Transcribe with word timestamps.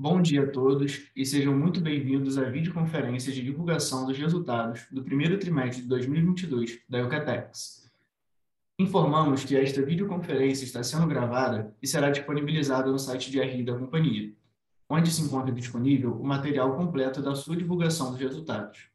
Bom 0.00 0.22
dia 0.22 0.44
a 0.44 0.46
todos 0.46 1.10
e 1.16 1.26
sejam 1.26 1.58
muito 1.58 1.80
bem-vindos 1.80 2.38
à 2.38 2.44
videoconferência 2.44 3.32
de 3.32 3.42
divulgação 3.42 4.06
dos 4.06 4.16
resultados 4.16 4.86
do 4.92 5.02
primeiro 5.02 5.40
trimestre 5.40 5.82
de 5.82 5.88
2022 5.88 6.78
da 6.88 6.98
Eucatex. 6.98 7.90
Informamos 8.78 9.44
que 9.44 9.56
esta 9.56 9.84
videoconferência 9.84 10.64
está 10.64 10.84
sendo 10.84 11.08
gravada 11.08 11.74
e 11.82 11.86
será 11.88 12.10
disponibilizada 12.10 12.92
no 12.92 12.98
site 13.00 13.28
de 13.28 13.40
RI 13.40 13.64
da 13.64 13.76
companhia, 13.76 14.32
onde 14.88 15.10
se 15.10 15.20
encontra 15.20 15.52
disponível 15.52 16.12
o 16.12 16.24
material 16.24 16.76
completo 16.76 17.20
da 17.20 17.34
sua 17.34 17.56
divulgação 17.56 18.12
dos 18.12 18.20
resultados. 18.20 18.88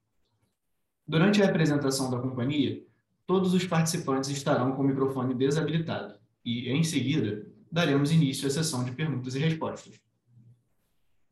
Durante 1.05 1.43
a 1.43 1.49
apresentação 1.49 2.09
da 2.09 2.17
companhia, 2.17 2.81
todos 3.27 3.53
os 3.53 3.67
participantes 3.67 4.29
estarão 4.29 4.71
com 4.71 4.81
o 4.81 4.87
microfone 4.87 5.35
desabilitado 5.35 6.17
e, 6.45 6.69
em 6.69 6.81
seguida, 6.81 7.45
daremos 7.69 8.09
início 8.09 8.47
à 8.47 8.49
sessão 8.49 8.85
de 8.85 8.93
perguntas 8.93 9.35
e 9.35 9.39
respostas. 9.39 10.01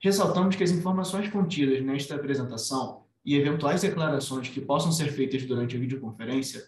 Ressaltamos 0.04 0.56
que 0.56 0.64
as 0.64 0.72
informações 0.72 1.30
contidas 1.30 1.84
nesta 1.84 2.16
apresentação 2.16 3.04
e 3.24 3.36
eventuais 3.36 3.82
declarações 3.82 4.50
que 4.50 4.60
possam 4.60 4.92
ser 4.92 5.12
feitas 5.12 5.46
durante 5.46 5.76
a 5.76 5.80
videoconferência, 5.80 6.66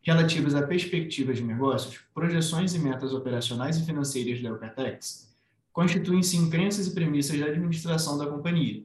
relativas 0.00 0.54
a 0.54 0.64
perspectivas 0.64 1.38
de 1.38 1.42
negócios, 1.42 1.98
projeções 2.14 2.76
e 2.76 2.78
metas 2.78 3.12
operacionais 3.12 3.76
e 3.76 3.84
financeiras 3.84 4.40
da 4.40 4.50
Eucatex, 4.50 5.34
constituem-se 5.72 6.36
em 6.36 6.48
crenças 6.48 6.86
e 6.86 6.94
premissas 6.94 7.40
da 7.40 7.46
administração 7.46 8.16
da 8.16 8.26
companhia, 8.26 8.84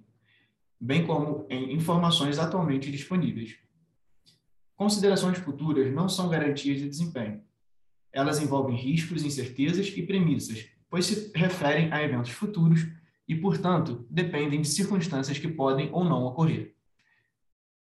bem 0.80 1.06
como 1.06 1.46
em 1.48 1.72
informações 1.72 2.40
atualmente 2.40 2.92
disponíveis. 2.92 3.56
Considerações 4.76 5.38
futuras 5.38 5.94
não 5.94 6.10
são 6.10 6.28
garantias 6.28 6.80
de 6.80 6.90
desempenho. 6.90 7.44
Elas 8.12 8.42
envolvem 8.42 8.76
riscos, 8.76 9.24
incertezas 9.24 9.94
e 9.96 10.02
premissas, 10.02 10.66
pois 10.90 11.06
se 11.06 11.32
referem 11.36 11.94
a 11.94 12.02
eventos 12.04 12.32
futuros 12.32 12.88
e, 13.32 13.36
portanto, 13.36 14.06
dependem 14.10 14.60
de 14.60 14.68
circunstâncias 14.68 15.40
que 15.40 15.48
podem 15.48 15.90
ou 15.94 16.04
não 16.04 16.26
ocorrer. 16.26 16.76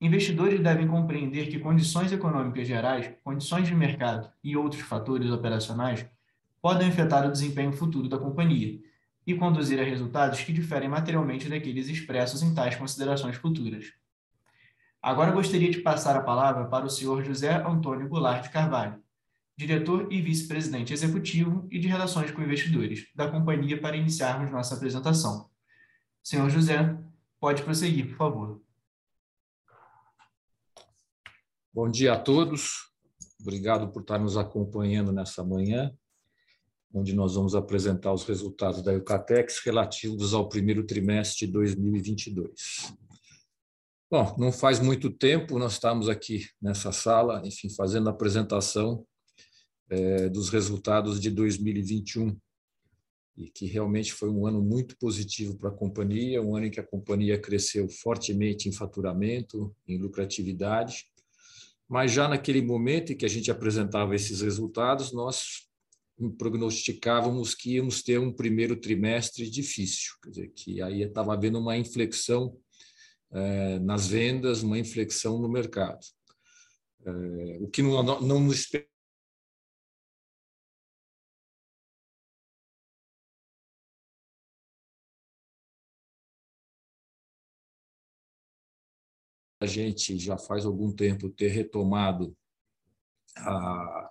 Investidores 0.01 0.59
devem 0.59 0.89
compreender 0.89 1.47
que 1.47 1.61
condições 1.61 2.11
econômicas 2.11 2.67
gerais, 2.67 3.09
condições 3.23 3.69
de 3.69 3.73
mercado 3.73 4.29
e 4.43 4.57
outros 4.57 4.83
fatores 4.83 5.31
operacionais 5.31 6.05
podem 6.61 6.89
afetar 6.89 7.25
o 7.25 7.31
desempenho 7.31 7.71
futuro 7.71 8.09
da 8.09 8.19
companhia 8.19 8.81
e 9.25 9.33
conduzir 9.33 9.79
a 9.79 9.85
resultados 9.85 10.43
que 10.43 10.53
diferem 10.53 10.89
materialmente 10.89 11.49
daqueles 11.49 11.89
expressos 11.89 12.43
em 12.43 12.53
tais 12.53 12.75
considerações 12.75 13.37
futuras. 13.37 13.93
Agora 15.01 15.31
gostaria 15.31 15.71
de 15.71 15.79
passar 15.79 16.17
a 16.17 16.23
palavra 16.23 16.65
para 16.65 16.85
o 16.85 16.91
senhor 16.91 17.23
José 17.25 17.55
Antônio 17.65 18.09
Goulart 18.09 18.43
de 18.43 18.51
Carvalho, 18.51 19.01
diretor 19.59 20.13
e 20.13 20.23
vice-presidente 20.23 20.93
executivo 20.93 21.67
e 21.69 21.81
de 21.81 21.89
relações 21.89 22.31
com 22.31 22.41
investidores 22.41 23.09
da 23.13 23.29
companhia 23.29 23.81
para 23.81 23.97
iniciarmos 23.97 24.53
nossa 24.53 24.77
apresentação. 24.77 25.51
Senhor 26.23 26.49
José, 26.49 26.97
pode 27.41 27.65
prosseguir, 27.65 28.07
por 28.11 28.17
favor. 28.17 28.63
Bom 31.75 31.91
dia 31.91 32.13
a 32.13 32.21
todos. 32.21 32.93
Obrigado 33.41 33.91
por 33.91 34.03
estar 34.03 34.21
nos 34.21 34.37
acompanhando 34.37 35.11
nessa 35.11 35.43
manhã, 35.43 35.93
onde 36.95 37.13
nós 37.13 37.35
vamos 37.35 37.57
apresentar 37.57 38.13
os 38.13 38.25
resultados 38.25 38.81
da 38.81 38.93
Eucatex 38.93 39.59
relativos 39.65 40.35
ao 40.35 40.49
primeiro 40.49 40.87
trimestre 40.87 41.47
de 41.47 41.53
2022. 41.53 42.95
Bom, 44.09 44.37
não 44.39 44.53
faz 44.53 44.79
muito 44.79 45.11
tempo 45.11 45.59
nós 45.59 45.73
estamos 45.73 46.09
aqui 46.09 46.49
nessa 46.63 46.93
sala, 46.93 47.43
enfim, 47.45 47.69
fazendo 47.69 48.09
a 48.09 48.13
apresentação 48.13 49.05
é, 49.91 50.29
dos 50.29 50.49
resultados 50.49 51.21
de 51.21 51.31
2021 51.31 52.37
e 53.37 53.49
que 53.49 53.67
realmente 53.67 54.13
foi 54.13 54.29
um 54.29 54.47
ano 54.47 54.61
muito 54.61 54.97
positivo 54.99 55.57
para 55.57 55.71
a 55.71 55.75
companhia, 55.75 56.43
um 56.43 56.57
ano 56.57 56.67
em 56.67 56.71
que 56.71 56.81
a 56.81 56.87
companhia 56.87 57.39
cresceu 57.39 57.89
fortemente 57.89 58.69
em 58.69 58.73
faturamento, 58.73 59.75
em 59.87 59.97
lucratividade, 59.97 61.07
mas 61.89 62.11
já 62.11 62.29
naquele 62.29 62.61
momento 62.61 63.13
em 63.13 63.17
que 63.17 63.25
a 63.25 63.29
gente 63.29 63.51
apresentava 63.51 64.15
esses 64.15 64.41
resultados, 64.41 65.13
nós 65.13 65.69
prognosticávamos 66.37 67.55
que 67.55 67.75
íamos 67.75 68.03
ter 68.03 68.19
um 68.19 68.33
primeiro 68.33 68.75
trimestre 68.75 69.49
difícil, 69.49 70.15
quer 70.23 70.31
dizer, 70.31 70.49
que 70.49 70.83
aí 70.83 71.03
estava 71.03 71.33
havendo 71.33 71.61
uma 71.61 71.77
inflexão 71.77 72.59
é, 73.31 73.79
nas 73.79 74.09
vendas, 74.09 74.63
uma 74.63 74.79
inflexão 74.79 75.41
no 75.41 75.49
mercado. 75.49 76.05
É, 77.07 77.59
o 77.61 77.69
que 77.69 77.83
não, 77.83 78.03
não 78.21 78.41
nos 78.41 78.69
a 89.61 89.67
gente 89.67 90.19
já 90.19 90.39
faz 90.39 90.65
algum 90.65 90.93
tempo 90.93 91.31
ter 91.31 91.49
retomado 91.49 92.37
a, 93.37 94.11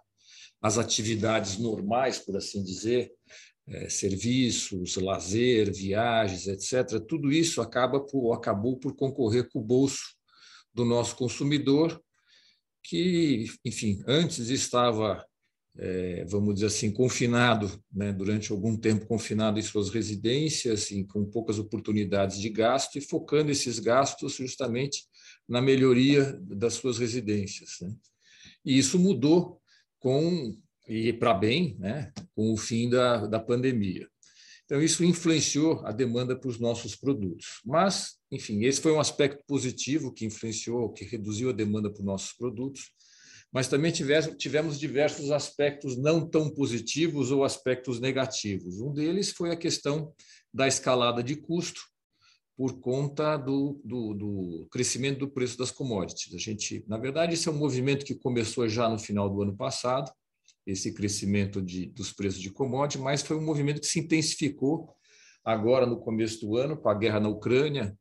as 0.62 0.78
atividades 0.78 1.58
normais, 1.58 2.20
por 2.20 2.36
assim 2.36 2.64
dizer, 2.64 3.12
é, 3.68 3.90
serviços, 3.90 4.96
lazer, 4.96 5.74
viagens, 5.74 6.48
etc., 6.48 7.00
tudo 7.06 7.32
isso 7.32 7.62
acaba 7.62 8.00
por, 8.00 8.34
acabou 8.34 8.78
por 8.78 8.96
concorrer 8.96 9.50
com 9.50 9.60
o 9.60 9.64
bolso 9.64 10.16
do 10.74 10.86
nosso 10.86 11.16
consumidor, 11.16 12.02
que, 12.84 13.46
enfim, 13.66 14.02
antes 14.08 14.50
estava, 14.50 15.26
é, 15.78 16.24
vamos 16.26 16.56
dizer 16.56 16.68
assim, 16.68 16.92
confinado, 16.92 17.70
né, 17.92 18.14
durante 18.14 18.52
algum 18.52 18.78
tempo 18.78 19.06
confinado 19.06 19.60
em 19.60 19.64
suas 19.64 19.90
residências, 19.90 20.92
em, 20.92 21.06
com 21.06 21.26
poucas 21.26 21.60
oportunidades 21.60 22.40
de 22.40 22.50
gasto, 22.50 22.98
e 22.98 23.02
focando 23.02 23.52
esses 23.52 23.80
gastos 23.80 24.36
justamente 24.36 25.04
na 25.48 25.62
melhoria 25.62 26.34
das 26.42 26.74
suas 26.74 26.98
residências. 26.98 27.78
Né? 27.82 27.94
E 28.66 28.78
isso 28.78 29.00
mudou 29.00 29.62
com 30.00 30.56
e 30.88 31.12
para 31.12 31.34
bem, 31.34 31.76
né, 31.80 32.14
com 32.34 32.54
o 32.54 32.58
fim 32.58 32.90
da, 32.90 33.28
da 33.28 33.40
pandemia. 33.40 34.08
Então, 34.64 34.82
isso 34.82 35.04
influenciou 35.04 35.86
a 35.86 35.92
demanda 35.92 36.38
para 36.38 36.50
os 36.50 36.60
nossos 36.60 36.96
produtos. 36.96 37.62
Mas, 37.66 38.16
enfim, 38.30 38.66
esse 38.66 38.82
foi 38.82 38.92
um 38.92 39.00
aspecto 39.00 39.42
positivo 39.48 40.14
que 40.14 40.26
influenciou, 40.26 40.92
que 40.92 41.06
reduziu 41.06 41.50
a 41.50 41.54
demanda 41.54 41.90
para 41.90 42.00
os 42.00 42.06
nossos 42.06 42.34
produtos. 42.34 42.92
Mas 43.52 43.70
também 43.70 43.94
tivemos, 43.94 44.36
tivemos 44.38 44.78
diversos 44.78 45.32
aspectos 45.32 45.98
não 45.98 46.28
tão 46.28 46.50
positivos 46.50 47.32
ou 47.32 47.46
aspectos 47.46 48.02
negativos. 48.02 48.82
Um 48.82 48.92
deles 48.92 49.32
foi 49.32 49.52
a 49.52 49.56
questão 49.56 50.14
da 50.54 50.68
escalada 50.68 51.24
de 51.24 51.38
custo, 51.38 51.80
por 52.58 52.80
conta 52.80 53.38
do, 53.38 53.80
do, 53.86 54.14
do, 54.16 54.68
crescimento 54.72 55.20
do 55.20 55.30
preço 55.30 55.56
das 55.60 55.70
commodities. 55.70 56.34
A 56.34 56.40
gente, 56.40 56.84
na 56.88 56.98
verdade, 56.98 57.36
esse 57.36 57.48
é 57.48 57.52
um 57.52 57.58
movimento 57.58 58.04
que 58.04 58.16
começou 58.16 58.68
já 58.68 58.90
no 58.90 58.98
final 58.98 59.30
do 59.30 59.44
ano 59.44 59.56
passado, 59.56 60.12
esse 60.66 60.92
crescimento 60.92 61.62
de, 61.62 61.86
dos 61.86 62.12
preços 62.12 62.42
de 62.42 62.50
commodities, 62.50 63.04
mas 63.04 63.22
foi 63.22 63.38
um 63.38 63.46
movimento 63.46 63.80
que 63.80 63.86
se 63.86 64.00
intensificou 64.00 64.90
agora 65.46 65.86
no 65.86 66.00
começo 66.00 66.42
do 66.42 66.58
ano, 66.58 66.76
com 66.76 66.90
a 66.90 66.96
guerra 66.96 67.20
na 67.20 67.30
Ucrânia, 67.30 67.96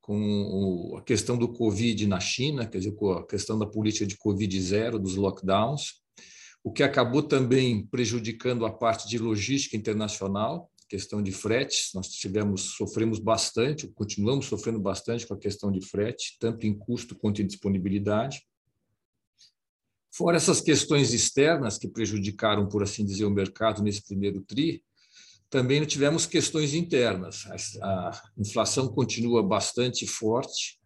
com 0.00 0.96
a 0.98 1.02
questão 1.02 1.38
do 1.38 1.52
Covid 1.52 2.04
na 2.08 2.18
China, 2.18 2.66
quer 2.66 2.78
dizer, 2.78 2.96
com 2.96 3.12
a 3.12 3.24
questão 3.24 3.56
da 3.56 3.66
política 3.66 4.04
de 4.04 4.18
Covid 4.18 4.60
zero, 4.60 4.98
dos 4.98 5.14
lockdowns, 5.14 6.02
o 6.64 6.72
que 6.72 6.82
acabou 6.82 7.22
também 7.22 7.86
prejudicando 7.86 8.66
a 8.66 8.72
parte 8.72 9.08
de 9.08 9.16
logística 9.16 9.76
internacional, 9.76 10.68
questão 10.92 11.22
de 11.22 11.32
fretes, 11.32 11.90
nós 11.94 12.08
tivemos, 12.08 12.74
sofremos 12.76 13.18
bastante, 13.18 13.88
continuamos 13.88 14.44
sofrendo 14.44 14.78
bastante 14.78 15.26
com 15.26 15.32
a 15.32 15.38
questão 15.38 15.72
de 15.72 15.80
frete, 15.80 16.36
tanto 16.38 16.66
em 16.66 16.78
custo 16.78 17.16
quanto 17.16 17.40
em 17.40 17.46
disponibilidade. 17.46 18.42
Fora 20.14 20.36
essas 20.36 20.60
questões 20.60 21.14
externas 21.14 21.78
que 21.78 21.88
prejudicaram, 21.88 22.68
por 22.68 22.82
assim 22.82 23.06
dizer, 23.06 23.24
o 23.24 23.30
mercado 23.30 23.82
nesse 23.82 24.04
primeiro 24.04 24.42
TRI, 24.42 24.84
também 25.48 25.82
tivemos 25.86 26.26
questões 26.26 26.74
internas. 26.74 27.46
A 27.82 28.22
inflação 28.36 28.86
continua 28.88 29.42
bastante 29.42 30.06
forte, 30.06 30.78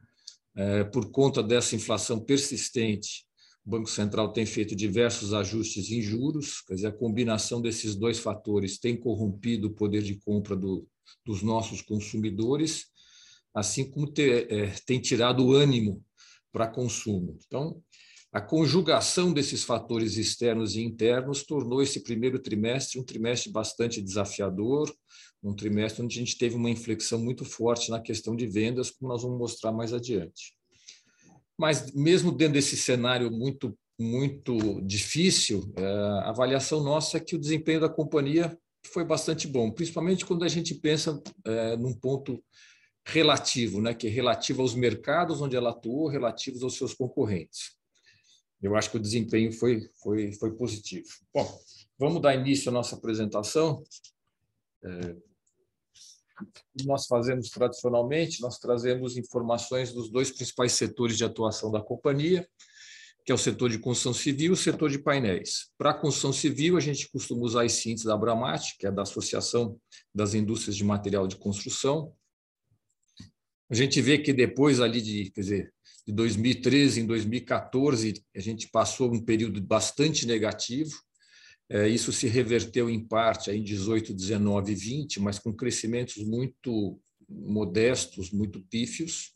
é, 0.55 0.85
por 0.85 1.11
conta 1.11 1.43
dessa 1.43 1.75
inflação 1.75 2.21
persistente 2.21 3.26
o 3.67 3.71
Banco 3.71 3.91
Central 3.91 4.33
tem 4.33 4.47
feito 4.47 4.77
diversos 4.77 5.35
ajustes 5.35 5.91
em 5.91 6.01
juros, 6.01 6.61
quer 6.63 6.75
dizer, 6.75 6.87
a 6.87 6.93
combinação 6.93 7.61
desses 7.61 7.97
dois 7.97 8.19
fatores 8.19 8.79
tem 8.79 8.97
corrompido 8.97 9.67
o 9.67 9.75
poder 9.75 10.03
de 10.03 10.15
compra 10.21 10.55
do, 10.55 10.87
dos 11.25 11.43
nossos 11.43 11.83
consumidores, 11.83 12.87
assim 13.53 13.91
como 13.91 14.11
ter, 14.11 14.51
é, 14.53 14.67
tem 14.87 15.01
tirado 15.01 15.45
o 15.45 15.53
ânimo 15.53 16.01
para 16.53 16.69
consumo. 16.69 17.37
Então, 17.45 17.83
a 18.33 18.41
conjugação 18.41 19.33
desses 19.33 19.65
fatores 19.65 20.17
externos 20.17 20.77
e 20.77 20.83
internos 20.83 21.43
tornou 21.43 21.83
esse 21.83 22.05
primeiro 22.05 22.39
trimestre 22.39 23.01
um 23.01 23.05
trimestre 23.05 23.51
bastante 23.51 24.01
desafiador, 24.01 24.95
um 25.43 25.55
trimestre 25.55 26.05
onde 26.05 26.17
a 26.17 26.21
gente 26.21 26.39
teve 26.39 26.55
uma 26.55 26.71
inflexão 26.71 27.19
muito 27.19 27.45
forte 27.45 27.91
na 27.91 28.01
questão 28.01 28.37
de 28.37 28.47
vendas, 28.47 28.91
como 28.91 29.11
nós 29.11 29.23
vamos 29.23 29.39
mostrar 29.39 29.73
mais 29.73 29.93
adiante. 29.93 30.56
Mas 31.59 31.93
mesmo 31.93 32.31
dentro 32.31 32.55
desse 32.55 32.77
cenário 32.77 33.31
muito 33.31 33.77
muito 33.99 34.83
difícil, 34.83 35.73
é, 35.75 35.87
a 35.87 36.29
avaliação 36.29 36.83
nossa 36.83 37.17
é 37.17 37.21
que 37.21 37.35
o 37.35 37.39
desempenho 37.39 37.81
da 37.81 37.89
companhia 37.89 38.55
foi 38.85 39.05
bastante 39.05 39.49
bom, 39.49 39.71
principalmente 39.71 40.27
quando 40.27 40.45
a 40.45 40.49
gente 40.49 40.75
pensa 40.75 41.21
é, 41.45 41.77
num 41.77 41.95
ponto 41.95 42.43
relativo, 43.07 43.81
né, 43.81 43.95
que 43.95 44.07
é 44.07 44.11
relativo 44.11 44.63
aos 44.63 44.75
mercados 44.75 45.41
onde 45.41 45.57
ela 45.57 45.71
atuou, 45.71 46.09
relativos 46.09 46.63
aos 46.63 46.77
seus 46.77 46.93
concorrentes. 46.93 47.77
Eu 48.61 48.75
acho 48.75 48.91
que 48.91 48.97
o 48.97 49.01
desempenho 49.01 49.53
foi, 49.53 49.89
foi, 50.03 50.33
foi 50.33 50.55
positivo. 50.57 51.07
Bom, 51.33 51.59
vamos 51.99 52.21
dar 52.21 52.35
início 52.35 52.69
à 52.69 52.73
nossa 52.73 52.97
apresentação. 52.97 53.83
É, 54.85 55.17
nós 56.85 57.07
fazemos 57.07 57.51
tradicionalmente, 57.51 58.41
nós 58.41 58.59
trazemos 58.59 59.17
informações 59.17 59.93
dos 59.93 60.11
dois 60.11 60.31
principais 60.31 60.73
setores 60.73 61.17
de 61.17 61.25
atuação 61.25 61.71
da 61.71 61.81
companhia, 61.81 62.47
que 63.25 63.33
é 63.33 63.35
o 63.35 63.39
setor 63.39 63.69
de 63.71 63.79
construção 63.79 64.15
civil 64.15 64.51
e 64.51 64.55
o 64.55 64.57
setor 64.57 64.89
de 64.89 65.01
painéis. 65.01 65.71
Para 65.77 65.91
a 65.91 65.95
construção 65.95 66.33
civil, 66.33 66.77
a 66.77 66.81
gente 66.81 67.11
costuma 67.11 67.43
usar 67.43 67.65
as 67.65 67.73
síntese 67.73 68.07
da 68.07 68.15
Abramat, 68.15 68.77
que 68.79 68.87
é 68.87 68.91
da 68.91 69.03
Associação 69.03 69.77
das 70.15 70.33
Indústrias 70.33 70.77
de 70.77 70.85
Material 70.85 71.27
de 71.27 71.37
Construção. 71.37 72.13
A 73.69 73.75
gente 73.75 74.01
vê 74.01 74.19
que 74.19 74.33
depois 74.33 74.81
ali 74.81 75.03
de, 75.03 75.31
quer 75.33 75.41
dizer, 75.41 75.75
de 76.07 76.13
2013 76.15 77.01
em 77.01 77.07
2014, 77.07 78.25
a 78.35 78.39
gente 78.39 78.69
passou 78.69 79.13
um 79.13 79.21
período 79.21 79.61
bastante 79.61 80.25
negativo. 80.25 80.97
É, 81.69 81.89
isso 81.89 82.13
se 82.13 82.29
reverteu 82.29 82.89
em 82.89 83.05
parte 83.05 83.51
em 83.51 83.63
18, 83.63 84.15
19 84.15 84.73
e 84.73 84.75
20, 84.75 85.21
mas 85.21 85.39
com 85.39 85.53
crescimentos 85.53 86.17
muito 86.25 87.01
modestos, 87.29 88.31
muito 88.31 88.61
pífios. 88.71 89.33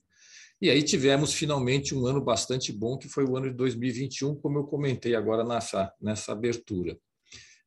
E 0.62 0.68
aí 0.68 0.82
tivemos 0.82 1.32
finalmente 1.32 1.94
um 1.94 2.06
ano 2.06 2.20
bastante 2.20 2.70
bom, 2.70 2.98
que 2.98 3.08
foi 3.08 3.24
o 3.24 3.36
ano 3.36 3.50
de 3.50 3.56
2021, 3.56 4.36
como 4.36 4.58
eu 4.58 4.64
comentei 4.64 5.14
agora 5.14 5.44
nessa, 5.44 5.92
nessa 6.00 6.32
abertura. 6.32 6.98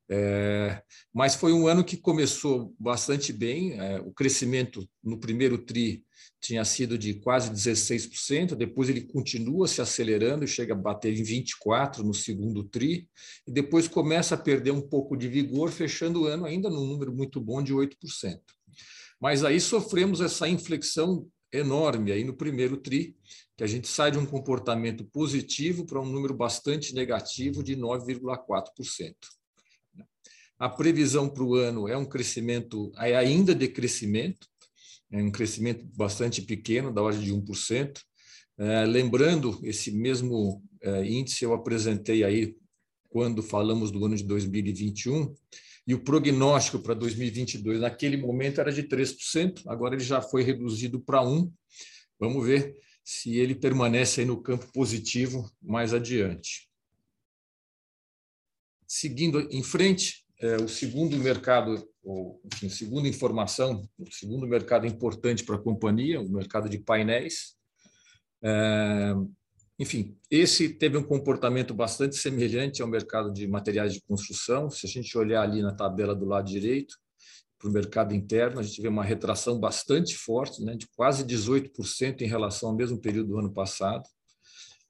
É, 0.09 0.81
mas 1.13 1.35
foi 1.35 1.53
um 1.53 1.67
ano 1.67 1.83
que 1.83 1.97
começou 1.97 2.75
bastante 2.79 3.31
bem. 3.31 3.79
É, 3.79 3.99
o 4.01 4.11
crescimento 4.11 4.87
no 5.03 5.17
primeiro 5.17 5.57
TRI 5.57 6.03
tinha 6.41 6.63
sido 6.65 6.97
de 6.97 7.13
quase 7.15 7.49
16%, 7.49 8.53
depois 8.55 8.89
ele 8.89 9.01
continua 9.01 9.67
se 9.67 9.81
acelerando 9.81 10.45
chega 10.45 10.73
a 10.73 10.77
bater 10.77 11.17
em 11.17 11.23
24% 11.23 11.99
no 11.99 12.13
segundo 12.13 12.63
TRI, 12.65 13.07
e 13.47 13.51
depois 13.51 13.87
começa 13.87 14.35
a 14.35 14.37
perder 14.37 14.71
um 14.71 14.81
pouco 14.81 15.15
de 15.15 15.29
vigor, 15.29 15.71
fechando 15.71 16.23
o 16.23 16.25
ano 16.25 16.45
ainda 16.45 16.69
num 16.69 16.85
número 16.85 17.13
muito 17.15 17.39
bom 17.39 17.63
de 17.63 17.73
8%. 17.73 18.39
Mas 19.21 19.43
aí 19.45 19.59
sofremos 19.61 20.19
essa 20.19 20.47
inflexão 20.49 21.25
enorme 21.51 22.11
aí 22.11 22.25
no 22.25 22.35
primeiro 22.35 22.75
TRI, 22.75 23.15
que 23.55 23.63
a 23.63 23.67
gente 23.67 23.87
sai 23.87 24.11
de 24.11 24.17
um 24.17 24.25
comportamento 24.25 25.05
positivo 25.05 25.85
para 25.85 26.01
um 26.01 26.05
número 26.05 26.33
bastante 26.33 26.93
negativo 26.93 27.63
de 27.63 27.77
9,4%. 27.77 29.15
A 30.63 30.69
previsão 30.69 31.27
para 31.27 31.43
o 31.43 31.55
ano 31.55 31.89
é 31.89 31.97
um 31.97 32.05
crescimento 32.05 32.89
é 32.95 33.17
ainda 33.17 33.53
de 33.53 33.67
crescimento, 33.67 34.47
é 35.11 35.21
um 35.21 35.29
crescimento 35.29 35.83
bastante 35.93 36.41
pequeno, 36.41 36.89
da 36.89 37.01
ordem 37.01 37.21
de 37.21 37.33
1%. 37.33 37.99
É, 38.57 38.85
lembrando, 38.85 39.59
esse 39.61 39.91
mesmo 39.91 40.63
é, 40.81 41.05
índice 41.05 41.43
eu 41.43 41.53
apresentei 41.53 42.23
aí 42.23 42.55
quando 43.09 43.43
falamos 43.43 43.91
do 43.91 44.05
ano 44.05 44.15
de 44.15 44.23
2021, 44.23 45.35
e 45.85 45.93
o 45.93 46.01
prognóstico 46.01 46.79
para 46.79 46.93
2022 46.93 47.81
naquele 47.81 48.15
momento 48.15 48.61
era 48.61 48.71
de 48.71 48.83
3%, 48.83 49.63
agora 49.67 49.95
ele 49.95 50.03
já 50.05 50.21
foi 50.21 50.43
reduzido 50.43 50.97
para 50.97 51.19
1%. 51.19 51.51
Vamos 52.17 52.45
ver 52.45 52.73
se 53.03 53.35
ele 53.35 53.53
permanece 53.53 54.21
aí 54.21 54.25
no 54.25 54.41
campo 54.41 54.71
positivo 54.71 55.51
mais 55.61 55.93
adiante. 55.93 56.69
Seguindo 58.87 59.41
em 59.51 59.61
frente, 59.61 60.22
o 60.63 60.67
segundo 60.67 61.17
mercado 61.17 61.87
ou, 62.03 62.41
enfim, 62.45 62.67
segundo 62.67 63.07
informação, 63.07 63.87
o 63.97 64.11
segundo 64.11 64.45
mercado 64.45 64.85
importante 64.85 65.43
para 65.43 65.55
a 65.55 65.61
companhia, 65.61 66.19
o 66.19 66.29
mercado 66.29 66.67
de 66.67 66.77
painéis. 66.77 67.55
É, 68.43 69.13
enfim, 69.79 70.17
esse 70.29 70.69
teve 70.69 70.97
um 70.97 71.03
comportamento 71.03 71.73
bastante 71.73 72.17
semelhante 72.17 72.81
ao 72.81 72.87
mercado 72.87 73.31
de 73.31 73.47
materiais 73.47 73.93
de 73.93 74.01
construção. 74.01 74.69
Se 74.69 74.85
a 74.85 74.89
gente 74.89 75.17
olhar 75.17 75.41
ali 75.41 75.61
na 75.61 75.73
tabela 75.73 76.13
do 76.13 76.25
lado 76.25 76.47
direito, 76.47 76.95
para 77.57 77.69
o 77.69 77.73
mercado 77.73 78.13
interno, 78.13 78.59
a 78.59 78.63
gente 78.63 78.81
vê 78.81 78.89
uma 78.89 79.05
retração 79.05 79.57
bastante 79.57 80.17
forte, 80.17 80.61
né, 80.61 80.75
de 80.75 80.85
quase 80.97 81.23
18% 81.23 82.21
em 82.21 82.27
relação 82.27 82.69
ao 82.69 82.75
mesmo 82.75 82.99
período 82.99 83.29
do 83.29 83.39
ano 83.39 83.53
passado. 83.53 84.03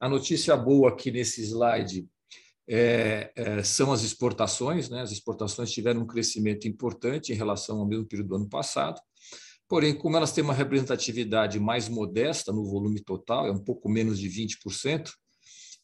A 0.00 0.08
notícia 0.08 0.56
boa 0.56 0.88
aqui 0.88 1.12
nesse 1.12 1.40
slide 1.40 2.08
é, 2.68 3.32
é, 3.36 3.62
são 3.62 3.92
as 3.92 4.02
exportações. 4.02 4.88
Né? 4.88 5.00
As 5.02 5.12
exportações 5.12 5.70
tiveram 5.70 6.02
um 6.02 6.06
crescimento 6.06 6.66
importante 6.66 7.32
em 7.32 7.36
relação 7.36 7.78
ao 7.78 7.86
mesmo 7.86 8.06
período 8.06 8.28
do 8.28 8.36
ano 8.36 8.48
passado. 8.48 9.00
Porém, 9.68 9.94
como 9.94 10.16
elas 10.16 10.32
têm 10.32 10.44
uma 10.44 10.52
representatividade 10.54 11.58
mais 11.58 11.88
modesta 11.88 12.52
no 12.52 12.64
volume 12.64 13.00
total, 13.00 13.46
é 13.46 13.50
um 13.50 13.62
pouco 13.62 13.88
menos 13.88 14.18
de 14.18 14.28
20%, 14.28 15.10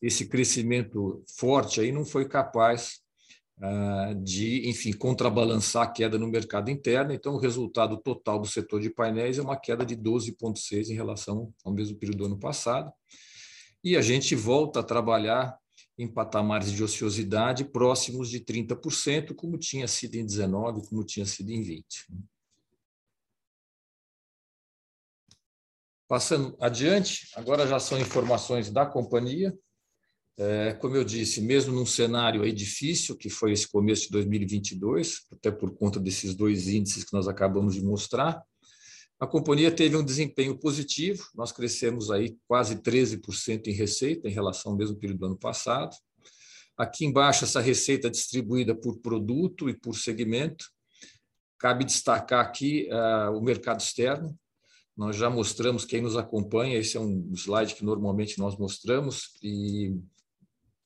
esse 0.02 0.26
crescimento 0.26 1.24
forte 1.38 1.80
aí 1.80 1.92
não 1.92 2.04
foi 2.04 2.26
capaz 2.28 3.00
ah, 3.62 4.14
de, 4.16 4.66
enfim, 4.68 4.92
contrabalançar 4.92 5.82
a 5.82 5.90
queda 5.90 6.18
no 6.18 6.26
mercado 6.26 6.70
interno. 6.70 7.12
Então, 7.12 7.34
o 7.34 7.38
resultado 7.38 7.98
total 7.98 8.38
do 8.38 8.46
setor 8.46 8.80
de 8.80 8.88
painéis 8.88 9.38
é 9.38 9.42
uma 9.42 9.58
queda 9.58 9.84
de 9.84 9.94
12,6% 9.94 10.88
em 10.88 10.94
relação 10.94 11.52
ao 11.62 11.72
mesmo 11.72 11.98
período 11.98 12.18
do 12.18 12.24
ano 12.26 12.38
passado. 12.38 12.90
E 13.84 13.96
a 13.96 14.00
gente 14.00 14.34
volta 14.34 14.80
a 14.80 14.82
trabalhar 14.82 15.58
em 16.02 16.08
patamares 16.08 16.72
de 16.72 16.82
ociosidade 16.82 17.64
próximos 17.64 18.30
de 18.30 18.40
30%, 18.40 19.34
como 19.34 19.58
tinha 19.58 19.86
sido 19.86 20.14
em 20.16 20.24
19, 20.24 20.86
como 20.88 21.04
tinha 21.04 21.26
sido 21.26 21.50
em 21.50 21.62
20. 21.62 22.06
Passando 26.08 26.56
adiante, 26.60 27.28
agora 27.36 27.66
já 27.66 27.78
são 27.78 27.98
informações 27.98 28.70
da 28.70 28.84
companhia. 28.84 29.56
É, 30.36 30.72
como 30.72 30.96
eu 30.96 31.04
disse, 31.04 31.40
mesmo 31.40 31.74
num 31.74 31.84
cenário 31.84 32.42
aí 32.42 32.52
difícil, 32.52 33.16
que 33.16 33.28
foi 33.28 33.52
esse 33.52 33.68
começo 33.68 34.04
de 34.04 34.10
2022, 34.10 35.26
até 35.30 35.50
por 35.50 35.74
conta 35.74 36.00
desses 36.00 36.34
dois 36.34 36.66
índices 36.66 37.04
que 37.04 37.12
nós 37.12 37.28
acabamos 37.28 37.74
de 37.74 37.84
mostrar, 37.84 38.42
a 39.20 39.26
companhia 39.26 39.70
teve 39.70 39.94
um 39.98 40.02
desempenho 40.02 40.58
positivo, 40.58 41.28
nós 41.34 41.52
crescemos 41.52 42.10
aí 42.10 42.38
quase 42.48 42.76
13% 42.76 43.66
em 43.66 43.72
receita 43.72 44.26
em 44.26 44.32
relação 44.32 44.72
ao 44.72 44.78
mesmo 44.78 44.96
período 44.96 45.18
do 45.18 45.26
ano 45.26 45.38
passado. 45.38 45.94
Aqui 46.74 47.04
embaixo, 47.04 47.44
essa 47.44 47.60
receita 47.60 48.10
distribuída 48.10 48.74
por 48.74 48.98
produto 49.00 49.68
e 49.68 49.78
por 49.78 49.94
segmento. 49.94 50.64
Cabe 51.58 51.84
destacar 51.84 52.42
aqui 52.42 52.88
uh, 52.90 53.36
o 53.36 53.42
mercado 53.42 53.80
externo. 53.80 54.34
Nós 54.96 55.16
já 55.16 55.28
mostramos, 55.28 55.84
quem 55.84 56.00
nos 56.00 56.16
acompanha, 56.16 56.78
esse 56.78 56.96
é 56.96 57.00
um 57.00 57.30
slide 57.34 57.74
que 57.74 57.84
normalmente 57.84 58.38
nós 58.38 58.56
mostramos, 58.56 59.34
e 59.42 59.98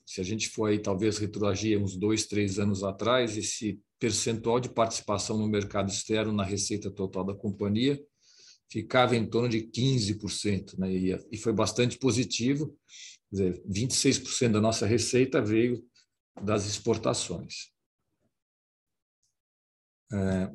se 0.05 0.21
a 0.21 0.25
gente 0.25 0.49
for 0.49 0.67
aí, 0.67 0.81
talvez 0.81 1.19
retroagir 1.19 1.81
uns 1.81 1.97
dois, 1.97 2.27
três 2.27 2.59
anos 2.59 2.83
atrás, 2.83 3.37
esse 3.37 3.81
percentual 4.01 4.59
de 4.59 4.69
participação 4.69 5.39
no 5.39 5.47
mercado 5.47 5.89
externo 5.89 6.33
na 6.33 6.43
receita 6.43 6.91
total 6.91 7.25
da 7.25 7.35
companhia 7.35 7.97
ficava 8.71 9.17
em 9.17 9.27
torno 9.27 9.49
de 9.49 9.63
15%, 9.63 10.79
né? 10.79 10.93
e, 10.93 11.37
foi 11.37 11.53
bastante 11.53 11.99
positivo. 11.99 12.77
Dizer, 13.31 13.63
26% 13.69 14.53
da 14.53 14.61
nossa 14.61 14.87
receita 14.87 15.41
veio 15.41 15.85
das 16.43 16.67
exportações. 16.67 17.73
É, 20.13 20.51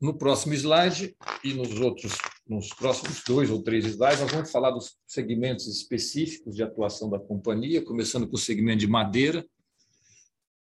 no 0.00 0.18
próximo 0.18 0.52
slide 0.54 1.16
e 1.44 1.54
nos 1.54 1.78
outros, 1.78 2.14
nos 2.48 2.70
próximos 2.74 3.22
dois 3.24 3.50
ou 3.50 3.62
três 3.62 3.84
slides, 3.84 4.20
nós 4.20 4.32
vamos 4.32 4.50
falar 4.50 4.70
dos 4.70 4.96
segmentos 5.06 5.68
específicos 5.68 6.56
de 6.56 6.62
atuação 6.62 7.08
da 7.08 7.20
companhia, 7.20 7.84
começando 7.84 8.28
com 8.28 8.34
o 8.34 8.38
segmento 8.38 8.80
de 8.80 8.88
madeira, 8.88 9.46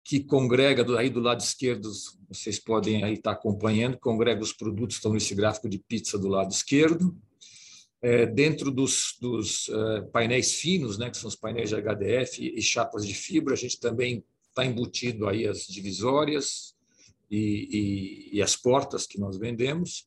que 0.03 0.23
congrega 0.23 0.85
aí 0.97 1.09
do 1.09 1.19
lado 1.19 1.39
esquerdo, 1.39 1.89
vocês 2.27 2.59
podem 2.59 3.03
aí 3.03 3.13
estar 3.13 3.31
acompanhando, 3.31 3.97
congrega 3.97 4.41
os 4.41 4.51
produtos 4.51 4.97
estão 4.97 5.13
nesse 5.13 5.33
gráfico 5.33 5.69
de 5.69 5.79
pizza 5.79 6.17
do 6.17 6.27
lado 6.27 6.51
esquerdo. 6.51 7.15
É, 8.01 8.25
dentro 8.25 8.69
dos, 8.69 9.15
dos 9.21 9.69
uh, 9.69 10.05
painéis 10.11 10.55
finos, 10.55 10.97
né, 10.97 11.09
que 11.09 11.15
são 11.15 11.29
os 11.29 11.37
painéis 11.37 11.69
de 11.69 11.75
HDF 11.75 12.53
e 12.53 12.61
chapas 12.61 13.07
de 13.07 13.13
fibra, 13.13 13.53
a 13.53 13.57
gente 13.57 13.79
também 13.79 14.21
está 14.49 14.65
embutido 14.65 15.27
aí 15.27 15.47
as 15.47 15.65
divisórias 15.67 16.75
e, 17.31 18.29
e, 18.31 18.37
e 18.37 18.41
as 18.41 18.57
portas 18.57 19.07
que 19.07 19.17
nós 19.17 19.37
vendemos. 19.37 20.05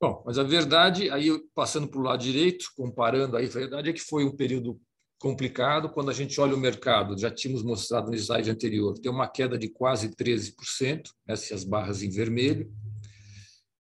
Bom, 0.00 0.20
mas 0.26 0.36
a 0.36 0.42
verdade, 0.42 1.08
aí 1.10 1.28
passando 1.54 1.86
para 1.86 2.00
o 2.00 2.02
lado 2.02 2.24
direito, 2.24 2.72
comparando 2.76 3.36
aí, 3.36 3.46
a 3.46 3.48
verdade 3.48 3.90
é 3.90 3.92
que 3.92 4.00
foi 4.00 4.24
um 4.24 4.34
período 4.34 4.80
complicado 5.22 5.88
quando 5.88 6.10
a 6.10 6.12
gente 6.12 6.40
olha 6.40 6.56
o 6.56 6.58
mercado, 6.58 7.16
já 7.16 7.30
tínhamos 7.30 7.62
mostrado 7.62 8.10
no 8.10 8.16
slide 8.16 8.50
anterior, 8.50 8.98
tem 8.98 9.10
uma 9.10 9.28
queda 9.28 9.56
de 9.56 9.68
quase 9.68 10.08
13%, 10.08 11.02
essas 11.28 11.62
barras 11.62 12.02
em 12.02 12.10
vermelho. 12.10 12.68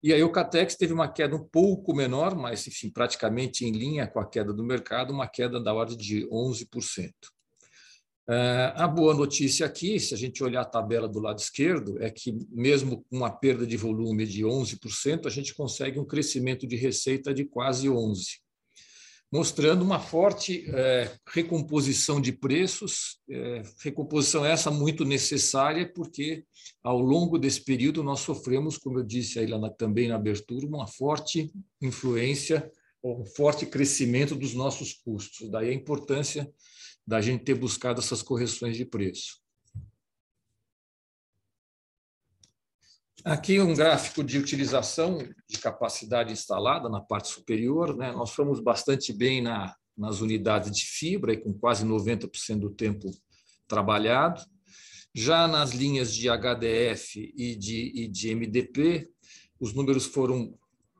E 0.02 0.12
aí 0.12 0.20
o 0.22 0.32
Catex 0.32 0.74
teve 0.74 0.92
uma 0.92 1.06
queda 1.06 1.36
um 1.36 1.44
pouco 1.44 1.94
menor, 1.94 2.34
mas 2.34 2.66
enfim, 2.66 2.90
praticamente 2.90 3.64
em 3.64 3.70
linha 3.70 4.08
com 4.08 4.18
a 4.18 4.28
queda 4.28 4.52
do 4.52 4.64
mercado, 4.64 5.12
uma 5.12 5.28
queda 5.28 5.60
da 5.60 5.72
ordem 5.72 5.96
de 5.96 6.26
11%. 6.26 7.12
É, 8.28 8.72
a 8.74 8.88
boa 8.88 9.14
notícia 9.14 9.64
aqui, 9.64 10.00
se 10.00 10.12
a 10.12 10.16
gente 10.16 10.42
olhar 10.42 10.62
a 10.62 10.64
tabela 10.64 11.08
do 11.08 11.20
lado 11.20 11.38
esquerdo, 11.38 12.02
é 12.02 12.10
que, 12.10 12.36
mesmo 12.50 13.04
com 13.04 13.16
uma 13.16 13.30
perda 13.30 13.64
de 13.64 13.76
volume 13.76 14.26
de 14.26 14.42
11%, 14.42 15.26
a 15.26 15.30
gente 15.30 15.54
consegue 15.54 16.00
um 16.00 16.04
crescimento 16.04 16.66
de 16.66 16.74
receita 16.74 17.32
de 17.32 17.44
quase 17.44 17.86
11%, 17.86 18.38
mostrando 19.30 19.82
uma 19.82 20.00
forte 20.00 20.64
é, 20.70 21.14
recomposição 21.28 22.20
de 22.20 22.32
preços, 22.32 23.20
é, 23.30 23.62
recomposição 23.82 24.44
essa 24.44 24.70
muito 24.70 25.04
necessária, 25.04 25.90
porque 25.92 26.44
ao 26.82 26.98
longo 26.98 27.38
desse 27.38 27.62
período 27.62 28.02
nós 28.02 28.20
sofremos, 28.20 28.78
como 28.78 28.98
eu 28.98 29.04
disse 29.04 29.38
aí 29.38 29.46
lá 29.46 29.58
na, 29.58 29.70
também 29.70 30.08
na 30.08 30.16
abertura, 30.16 30.66
uma 30.66 30.86
forte 30.86 31.52
influência, 31.80 32.70
um 33.04 33.24
forte 33.24 33.66
crescimento 33.66 34.34
dos 34.34 34.54
nossos 34.54 34.94
custos. 34.94 35.50
Daí 35.50 35.68
a 35.70 35.74
importância 35.74 36.50
da 37.06 37.20
gente 37.20 37.44
ter 37.44 37.54
buscado 37.54 38.00
essas 38.00 38.22
correções 38.22 38.76
de 38.76 38.84
preço. 38.84 39.38
Aqui 43.24 43.60
um 43.60 43.74
gráfico 43.74 44.22
de 44.22 44.38
utilização 44.38 45.18
de 45.48 45.58
capacidade 45.58 46.32
instalada 46.32 46.88
na 46.88 47.00
parte 47.00 47.28
superior. 47.28 47.96
Né? 47.96 48.12
Nós 48.12 48.30
fomos 48.30 48.60
bastante 48.60 49.12
bem 49.12 49.42
na, 49.42 49.74
nas 49.96 50.20
unidades 50.20 50.70
de 50.70 50.84
fibra, 50.84 51.36
com 51.36 51.52
quase 51.52 51.84
90% 51.84 52.60
do 52.60 52.70
tempo 52.70 53.10
trabalhado. 53.66 54.40
Já 55.12 55.48
nas 55.48 55.72
linhas 55.72 56.14
de 56.14 56.28
HDF 56.28 57.32
e 57.36 57.56
de, 57.56 57.92
e 57.94 58.08
de 58.08 58.34
MDP, 58.34 59.10
os 59.58 59.74
números 59.74 60.06
foram 60.06 60.54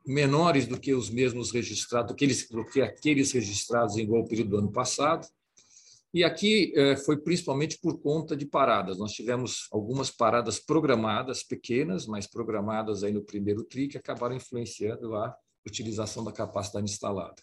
menores 0.05 0.67
do 0.67 0.79
que 0.79 0.93
os 0.93 1.09
mesmos 1.09 1.51
registrados, 1.51 2.11
do 2.11 2.15
que, 2.15 2.25
eles, 2.25 2.49
do 2.49 2.65
que 2.65 2.81
aqueles 2.81 3.31
registrados 3.31 3.95
em 3.95 4.01
igual 4.01 4.25
período 4.25 4.49
do 4.49 4.57
ano 4.57 4.71
passado. 4.71 5.25
E 6.13 6.23
aqui 6.23 6.73
é, 6.75 6.95
foi 6.95 7.17
principalmente 7.17 7.77
por 7.79 7.99
conta 8.01 8.35
de 8.35 8.45
paradas. 8.45 8.97
Nós 8.97 9.11
tivemos 9.11 9.67
algumas 9.71 10.09
paradas 10.09 10.59
programadas, 10.59 11.43
pequenas, 11.43 12.07
mas 12.07 12.25
programadas 12.25 13.03
aí 13.03 13.11
no 13.11 13.23
primeiro 13.23 13.63
TRI, 13.63 13.87
que 13.87 13.97
acabaram 13.97 14.35
influenciando 14.35 15.15
a 15.15 15.35
utilização 15.67 16.23
da 16.23 16.31
capacidade 16.31 16.89
instalada. 16.89 17.35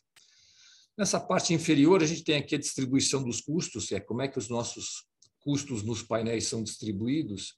Nessa 0.99 1.21
parte 1.21 1.55
inferior, 1.55 2.03
a 2.03 2.07
gente 2.07 2.25
tem 2.25 2.37
aqui 2.37 2.55
a 2.55 2.59
distribuição 2.59 3.23
dos 3.23 3.41
custos, 3.41 3.93
é 3.93 4.01
como 4.01 4.23
é 4.23 4.29
que 4.29 4.39
os 4.39 4.49
nossos 4.49 5.05
custos 5.41 5.85
nos 5.85 6.03
painéis 6.03 6.47
são 6.47 6.63
distribuídos. 6.63 7.55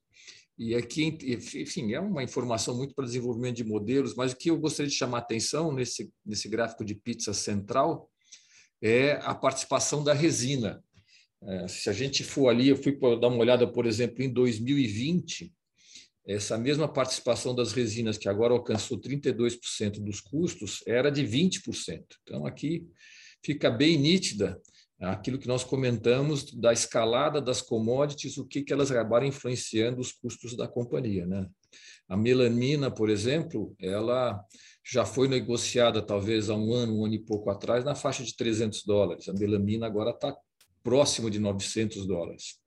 E 0.58 0.74
aqui, 0.74 1.16
enfim, 1.54 1.94
é 1.94 2.00
uma 2.00 2.22
informação 2.22 2.76
muito 2.76 2.94
para 2.94 3.04
desenvolvimento 3.04 3.56
de 3.56 3.64
modelos, 3.64 4.14
mas 4.14 4.32
o 4.32 4.36
que 4.36 4.50
eu 4.50 4.58
gostaria 4.58 4.90
de 4.90 4.96
chamar 4.96 5.18
a 5.18 5.20
atenção 5.20 5.72
nesse, 5.72 6.12
nesse 6.26 6.48
gráfico 6.48 6.84
de 6.84 6.96
pizza 6.96 7.32
central 7.32 8.10
é 8.82 9.12
a 9.22 9.34
participação 9.34 10.02
da 10.02 10.12
resina. 10.12 10.82
É, 11.42 11.68
se 11.68 11.88
a 11.88 11.92
gente 11.92 12.25
for 12.25 12.49
ali, 12.49 12.68
eu 12.68 12.76
fui 12.76 12.99
dar 13.18 13.28
uma 13.28 13.38
olhada, 13.38 13.66
por 13.66 13.87
exemplo, 13.87 14.23
em 14.23 14.33
2020, 14.33 15.52
essa 16.26 16.59
mesma 16.59 16.87
participação 16.87 17.54
das 17.54 17.73
resinas, 17.73 18.18
que 18.18 18.28
agora 18.28 18.52
alcançou 18.52 19.00
32% 19.00 20.00
dos 20.00 20.21
custos, 20.21 20.83
era 20.87 21.11
de 21.11 21.23
20%. 21.23 22.04
Então, 22.23 22.45
aqui 22.45 22.87
fica 23.42 23.71
bem 23.71 23.97
nítida 23.97 24.61
aquilo 25.00 25.38
que 25.38 25.47
nós 25.47 25.62
comentamos 25.62 26.52
da 26.52 26.73
escalada 26.73 27.40
das 27.40 27.62
commodities, 27.62 28.37
o 28.37 28.45
que, 28.45 28.62
que 28.62 28.73
elas 28.73 28.90
acabaram 28.90 29.26
influenciando 29.26 30.00
os 30.00 30.12
custos 30.12 30.57
da 30.57 30.66
companhia. 30.66 31.25
Né? 31.25 31.47
A 32.09 32.16
melamina, 32.16 32.90
por 32.90 33.09
exemplo, 33.09 33.75
ela 33.80 34.42
já 34.85 35.04
foi 35.04 35.28
negociada 35.28 36.02
talvez 36.02 36.50
há 36.50 36.54
um 36.54 36.73
ano, 36.73 36.99
um 36.99 37.04
ano 37.04 37.14
e 37.14 37.18
pouco 37.18 37.49
atrás, 37.49 37.85
na 37.85 37.95
faixa 37.95 38.25
de 38.25 38.37
300 38.37 38.85
dólares. 38.85 39.28
A 39.28 39.33
melamina 39.35 39.87
agora 39.87 40.11
está 40.11 40.37
próximo 40.88 41.28
de 41.28 41.38
900 41.38 42.07
dólares. 42.07 42.59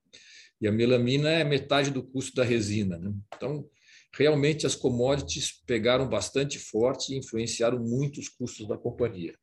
E 0.62 0.68
a 0.68 0.72
melamina 0.72 1.28
é 1.32 1.44
metade 1.44 1.90
do 1.90 2.04
custo 2.04 2.36
da 2.36 2.44
resina. 2.44 3.00
Né? 3.00 3.12
Então, 3.36 3.68
realmente 4.13 4.68
as 4.68 4.75
commodities 4.75 5.51
pegaram 5.66 6.08
bastante 6.08 6.60
forte 6.60 7.13
e 7.13 7.18
influenciaram 7.18 7.80
muito 7.80 8.20
os 8.20 8.30
custos 8.30 8.68
da 8.68 8.78
companhia. 8.78 9.36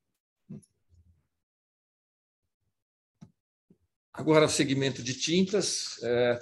Agora, 4.13 4.47
segmento 4.47 5.03
de 5.03 5.15
tintas, 5.15 6.01
é, 6.05 6.39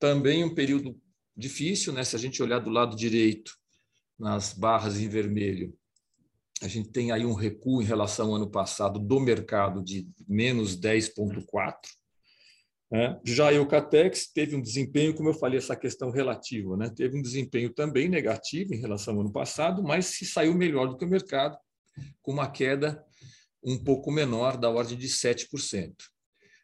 também 0.00 0.42
um 0.42 0.52
período 0.52 1.00
difícil, 1.36 1.92
né? 1.92 2.02
se 2.02 2.16
a 2.16 2.18
gente 2.18 2.42
olhar 2.42 2.58
do 2.58 2.70
lado 2.70 2.96
direito, 2.96 3.52
nas 4.18 4.52
barras 4.52 4.98
em 4.98 5.08
vermelho, 5.08 5.72
a 6.62 6.68
gente 6.68 6.90
tem 6.90 7.10
aí 7.10 7.24
um 7.24 7.34
recuo 7.34 7.80
em 7.80 7.86
relação 7.86 8.28
ao 8.28 8.36
ano 8.36 8.50
passado 8.50 8.98
do 8.98 9.18
mercado 9.18 9.82
de 9.82 10.06
menos 10.28 10.78
10,4%. 10.78 11.74
Né? 12.90 13.20
Já 13.24 13.48
a 13.48 13.52
Eucatex 13.54 14.26
teve 14.32 14.56
um 14.56 14.60
desempenho, 14.60 15.14
como 15.14 15.28
eu 15.28 15.34
falei, 15.34 15.58
essa 15.58 15.76
questão 15.76 16.10
relativa, 16.10 16.76
né? 16.76 16.90
teve 16.90 17.16
um 17.16 17.22
desempenho 17.22 17.72
também 17.72 18.08
negativo 18.08 18.74
em 18.74 18.80
relação 18.80 19.14
ao 19.14 19.20
ano 19.20 19.32
passado, 19.32 19.82
mas 19.82 20.06
se 20.06 20.26
saiu 20.26 20.54
melhor 20.54 20.88
do 20.88 20.96
que 20.96 21.04
o 21.04 21.08
mercado, 21.08 21.56
com 22.20 22.32
uma 22.32 22.50
queda 22.50 23.02
um 23.62 23.78
pouco 23.78 24.10
menor, 24.10 24.56
da 24.56 24.70
ordem 24.70 24.96
de 24.96 25.08
7%. 25.08 25.94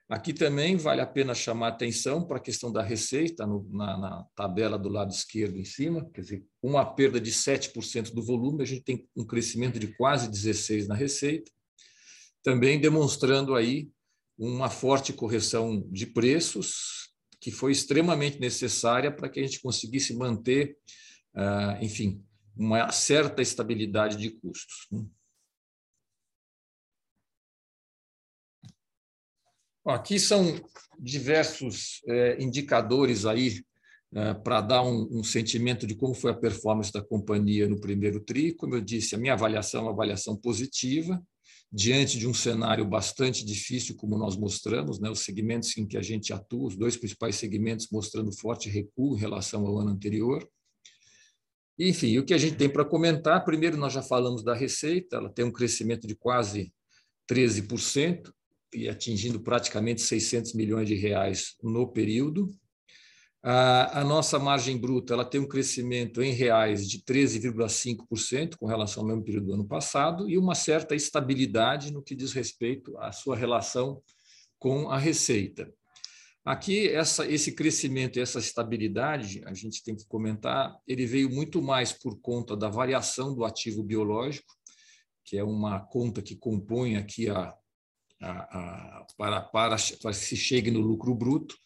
Aqui 0.08 0.32
também 0.32 0.76
vale 0.76 1.00
a 1.00 1.06
pena 1.06 1.34
chamar 1.34 1.68
atenção 1.68 2.24
para 2.24 2.36
a 2.36 2.40
questão 2.40 2.70
da 2.70 2.80
receita, 2.80 3.44
no, 3.44 3.68
na, 3.72 3.98
na, 3.98 4.24
tabela 4.36 4.78
do 4.78 4.88
lado 4.88 5.10
esquerdo 5.10 5.56
em 5.56 5.64
cima, 5.64 6.08
quer 6.14 6.20
dizer, 6.20 6.44
uma 6.62 6.84
perda 6.84 7.20
de 7.20 7.32
7% 7.32 8.14
do 8.14 8.22
volume, 8.22 8.62
a 8.62 8.66
gente 8.66 8.82
tem 8.82 9.08
um 9.16 9.26
crescimento 9.26 9.80
de 9.80 9.88
quase 9.96 10.30
16% 10.30 10.86
na 10.86 10.94
receita, 10.94 11.50
também 12.40 12.80
demonstrando 12.80 13.56
aí 13.56 13.90
uma 14.38 14.70
forte 14.70 15.12
correção 15.12 15.84
de 15.90 16.06
preços, 16.06 17.10
que 17.40 17.50
foi 17.50 17.72
extremamente 17.72 18.38
necessária 18.38 19.10
para 19.10 19.28
que 19.28 19.40
a 19.40 19.42
gente 19.42 19.60
conseguisse 19.60 20.14
manter, 20.14 20.76
ah, 21.34 21.78
enfim, 21.82 22.22
uma 22.56 22.90
certa 22.92 23.42
estabilidade 23.42 24.16
de 24.16 24.30
custos. 24.30 24.88
Aqui 29.86 30.18
são 30.18 30.60
diversos 30.98 32.00
é, 32.08 32.42
indicadores 32.42 33.24
aí 33.24 33.62
é, 34.12 34.34
para 34.34 34.60
dar 34.60 34.82
um, 34.82 35.18
um, 35.18 35.22
sentimento 35.22 35.86
de 35.86 35.94
como 35.94 36.12
foi 36.12 36.32
a 36.32 36.36
performance 36.36 36.92
da 36.92 37.00
companhia 37.00 37.68
no 37.68 37.80
primeiro 37.80 38.18
TRI. 38.18 38.52
Como 38.54 38.74
eu 38.74 38.80
disse, 38.80 39.14
a 39.14 39.18
minha 39.18 39.34
avaliação 39.34 39.80
é 39.80 39.84
uma 39.84 39.92
avaliação 39.92 40.36
positiva, 40.36 41.22
diante 41.70 42.18
de 42.18 42.26
um 42.26 42.34
cenário 42.34 42.84
bastante 42.84 43.44
difícil, 43.44 43.94
como 43.94 44.18
nós 44.18 44.36
mostramos, 44.36 44.98
né, 44.98 45.08
os 45.08 45.20
segmentos 45.20 45.76
em 45.76 45.86
que 45.86 45.96
a 45.96 46.02
gente 46.02 46.32
atua, 46.32 46.66
os 46.66 46.76
dois 46.76 46.96
principais 46.96 47.36
segmentos 47.36 47.86
mostrando 47.92 48.32
forte 48.32 48.68
recuo 48.68 49.16
em 49.16 49.20
relação 49.20 49.64
ao 49.64 49.78
ano 49.78 49.90
anterior. 49.90 50.48
Enfim, 51.78 52.18
o 52.18 52.24
que 52.24 52.34
a 52.34 52.38
gente 52.38 52.56
tem 52.56 52.68
para 52.68 52.84
comentar, 52.84 53.44
primeiro 53.44 53.76
nós 53.76 53.92
já 53.92 54.02
falamos 54.02 54.42
da 54.42 54.54
receita, 54.54 55.16
ela 55.16 55.30
tem 55.30 55.44
um 55.44 55.52
crescimento 55.52 56.08
de 56.08 56.16
quase 56.16 56.72
13%, 57.30 58.32
e 58.74 58.88
atingindo 58.88 59.40
praticamente 59.40 60.02
600 60.02 60.54
milhões 60.54 60.88
de 60.88 60.94
reais 60.94 61.54
no 61.62 61.86
período. 61.86 62.48
A, 63.42 64.02
nossa 64.02 64.40
margem 64.40 64.76
bruta 64.76 65.14
ela 65.14 65.24
tem 65.24 65.40
um 65.40 65.46
crescimento 65.46 66.20
em 66.20 66.32
reais 66.32 66.88
de 66.88 66.98
13,5% 67.04 68.56
com 68.56 68.66
relação 68.66 69.02
ao 69.02 69.08
mesmo 69.08 69.22
período 69.22 69.46
do 69.46 69.54
ano 69.54 69.68
passado 69.68 70.28
e 70.28 70.36
uma 70.36 70.56
certa 70.56 70.96
estabilidade 70.96 71.92
no 71.92 72.02
que 72.02 72.16
diz 72.16 72.32
respeito 72.32 72.98
à 72.98 73.12
sua 73.12 73.36
relação 73.36 74.02
com 74.58 74.90
a 74.90 74.98
receita. 74.98 75.72
Aqui, 76.44 76.88
essa, 76.88 77.24
esse 77.28 77.52
crescimento 77.52 78.18
e 78.18 78.22
essa 78.22 78.38
estabilidade, 78.38 79.42
a 79.44 79.54
gente 79.54 79.82
tem 79.82 79.94
que 79.94 80.06
comentar, 80.06 80.76
ele 80.86 81.06
veio 81.06 81.30
muito 81.30 81.60
mais 81.62 81.92
por 81.92 82.20
conta 82.20 82.56
da 82.56 82.68
variação 82.68 83.34
do 83.34 83.44
ativo 83.44 83.82
biológico, 83.82 84.54
que 85.24 85.36
é 85.36 85.44
uma 85.44 85.80
conta 85.80 86.22
que 86.22 86.36
compõe 86.36 86.96
aqui 86.96 87.28
a, 87.28 87.52
a, 88.26 88.98
a, 89.00 89.06
para, 89.16 89.40
para, 89.40 89.76
para 90.02 90.12
se 90.12 90.36
chegue 90.36 90.70
no 90.70 90.80
lucro 90.80 91.14
bruto. 91.14 91.56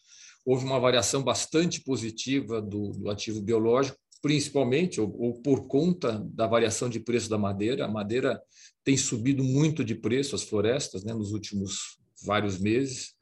Houve 0.45 0.65
uma 0.65 0.79
variação 0.79 1.23
bastante 1.23 1.81
positiva 1.81 2.61
do, 2.61 2.91
do 2.91 3.09
ativo 3.09 3.41
biológico, 3.41 3.97
principalmente 4.21 4.99
ou, 4.99 5.13
ou, 5.19 5.41
por 5.41 5.67
conta 5.67 6.19
da 6.33 6.47
variação 6.47 6.89
de 6.89 6.99
preço 6.99 7.29
da 7.29 7.37
madeira. 7.37 7.85
A 7.85 7.87
madeira 7.87 8.41
tem 8.83 8.97
subido 8.97 9.43
muito 9.43 9.83
de 9.83 9.95
preço, 9.95 10.35
as 10.35 10.43
florestas, 10.43 11.03
né, 11.03 11.13
nos 11.13 11.31
últimos 11.31 11.97
vários 12.23 12.59
meses. 12.59 13.13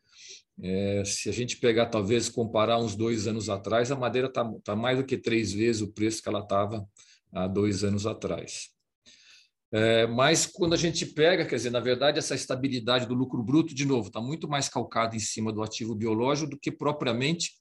É, 0.61 1.03
se 1.05 1.29
a 1.29 1.31
gente 1.31 1.57
pegar, 1.57 1.85
talvez, 1.85 2.27
comparar 2.27 2.79
uns 2.79 2.95
dois 2.95 3.27
anos 3.27 3.49
atrás, 3.49 3.91
a 3.91 3.95
madeira 3.95 4.27
está 4.27 4.49
tá 4.63 4.75
mais 4.75 4.97
do 4.97 5.05
que 5.05 5.17
três 5.17 5.53
vezes 5.53 5.81
o 5.81 5.91
preço 5.91 6.21
que 6.21 6.27
ela 6.27 6.41
estava 6.41 6.85
há 7.31 7.47
dois 7.47 7.83
anos 7.83 8.05
atrás. 8.05 8.69
É, 9.71 10.07
mas 10.07 10.47
quando 10.47 10.73
a 10.73 10.77
gente 10.77 11.05
pega, 11.05 11.45
quer 11.45 11.55
dizer, 11.55 11.69
na 11.69 11.79
verdade, 11.79 12.17
essa 12.17 12.33
estabilidade 12.33 13.05
do 13.05 13.13
lucro 13.13 13.43
bruto, 13.43 13.73
de 13.73 13.85
novo, 13.85 14.07
está 14.07 14.19
muito 14.19 14.47
mais 14.47 14.67
calcada 14.67 15.15
em 15.15 15.19
cima 15.19 15.53
do 15.53 15.61
ativo 15.61 15.93
biológico 15.95 16.51
do 16.51 16.59
que 16.59 16.71
propriamente 16.71 17.51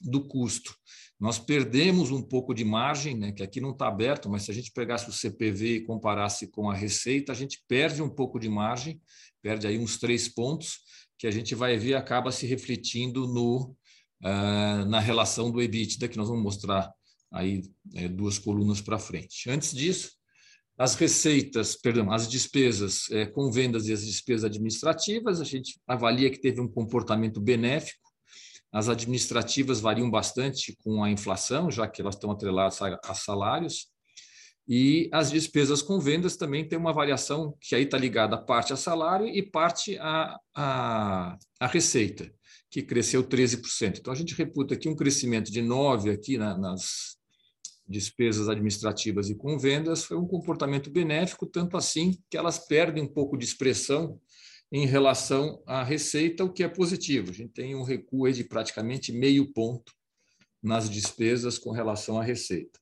do 0.00 0.26
custo. 0.26 0.74
Nós 1.18 1.38
perdemos 1.38 2.10
um 2.10 2.22
pouco 2.22 2.54
de 2.54 2.64
margem, 2.64 3.14
né, 3.14 3.32
que 3.32 3.42
aqui 3.42 3.60
não 3.60 3.72
está 3.72 3.88
aberto, 3.88 4.28
mas 4.28 4.44
se 4.44 4.50
a 4.50 4.54
gente 4.54 4.72
pegasse 4.72 5.08
o 5.08 5.12
CPV 5.12 5.76
e 5.76 5.84
comparasse 5.84 6.50
com 6.50 6.70
a 6.70 6.74
receita, 6.74 7.32
a 7.32 7.34
gente 7.34 7.62
perde 7.68 8.02
um 8.02 8.08
pouco 8.08 8.38
de 8.38 8.48
margem, 8.48 9.00
perde 9.42 9.66
aí 9.66 9.78
uns 9.78 9.98
três 9.98 10.28
pontos, 10.28 10.78
que 11.18 11.26
a 11.26 11.30
gente 11.30 11.54
vai 11.54 11.76
ver 11.76 11.94
acaba 11.94 12.32
se 12.32 12.46
refletindo 12.46 13.26
no, 13.26 13.76
uh, 14.24 14.84
na 14.88 14.98
relação 14.98 15.50
do 15.50 15.60
EBITDA, 15.60 16.08
que 16.08 16.16
nós 16.16 16.28
vamos 16.28 16.42
mostrar 16.42 16.90
aí 17.30 17.62
é, 17.94 18.08
duas 18.08 18.38
colunas 18.38 18.80
para 18.80 18.98
frente. 18.98 19.50
Antes 19.50 19.74
disso, 19.74 20.12
as 20.80 20.94
receitas, 20.94 21.76
perdão, 21.76 22.10
as 22.10 22.26
despesas 22.26 23.10
é, 23.10 23.26
com 23.26 23.52
vendas 23.52 23.86
e 23.86 23.92
as 23.92 24.02
despesas 24.02 24.44
administrativas, 24.44 25.38
a 25.38 25.44
gente 25.44 25.78
avalia 25.86 26.30
que 26.30 26.40
teve 26.40 26.58
um 26.58 26.66
comportamento 26.66 27.38
benéfico. 27.38 28.00
As 28.72 28.88
administrativas 28.88 29.78
variam 29.78 30.10
bastante 30.10 30.74
com 30.82 31.04
a 31.04 31.10
inflação, 31.10 31.70
já 31.70 31.86
que 31.86 32.00
elas 32.00 32.14
estão 32.14 32.30
atreladas 32.30 32.80
a, 32.80 32.98
a 33.04 33.12
salários. 33.12 33.88
E 34.66 35.10
as 35.12 35.30
despesas 35.30 35.82
com 35.82 36.00
vendas 36.00 36.38
também 36.38 36.66
tem 36.66 36.78
uma 36.78 36.94
variação 36.94 37.54
que 37.60 37.74
aí 37.74 37.82
está 37.82 37.98
ligada 37.98 38.38
parte 38.38 38.72
a 38.72 38.76
salário 38.76 39.26
e 39.26 39.42
parte 39.42 39.98
a, 39.98 40.34
a, 40.56 41.36
a 41.60 41.66
receita, 41.66 42.32
que 42.70 42.80
cresceu 42.80 43.22
13%. 43.22 43.98
Então, 43.98 44.14
a 44.14 44.16
gente 44.16 44.34
reputa 44.34 44.72
aqui 44.72 44.88
um 44.88 44.96
crescimento 44.96 45.52
de 45.52 45.60
9% 45.60 46.10
aqui 46.10 46.38
na, 46.38 46.56
nas, 46.56 47.19
despesas 47.90 48.48
administrativas 48.48 49.28
e 49.28 49.34
com 49.34 49.58
vendas 49.58 50.04
foi 50.04 50.16
um 50.16 50.26
comportamento 50.26 50.88
benéfico, 50.88 51.44
tanto 51.44 51.76
assim 51.76 52.16
que 52.30 52.36
elas 52.36 52.58
perdem 52.58 53.02
um 53.02 53.12
pouco 53.12 53.36
de 53.36 53.44
expressão 53.44 54.20
em 54.70 54.86
relação 54.86 55.60
à 55.66 55.82
receita, 55.82 56.44
o 56.44 56.52
que 56.52 56.62
é 56.62 56.68
positivo. 56.68 57.32
A 57.32 57.34
gente 57.34 57.52
tem 57.52 57.74
um 57.74 57.82
recuo 57.82 58.30
de 58.30 58.44
praticamente 58.44 59.10
meio 59.10 59.52
ponto 59.52 59.92
nas 60.62 60.88
despesas 60.88 61.58
com 61.58 61.72
relação 61.72 62.20
à 62.20 62.22
receita. 62.22 62.78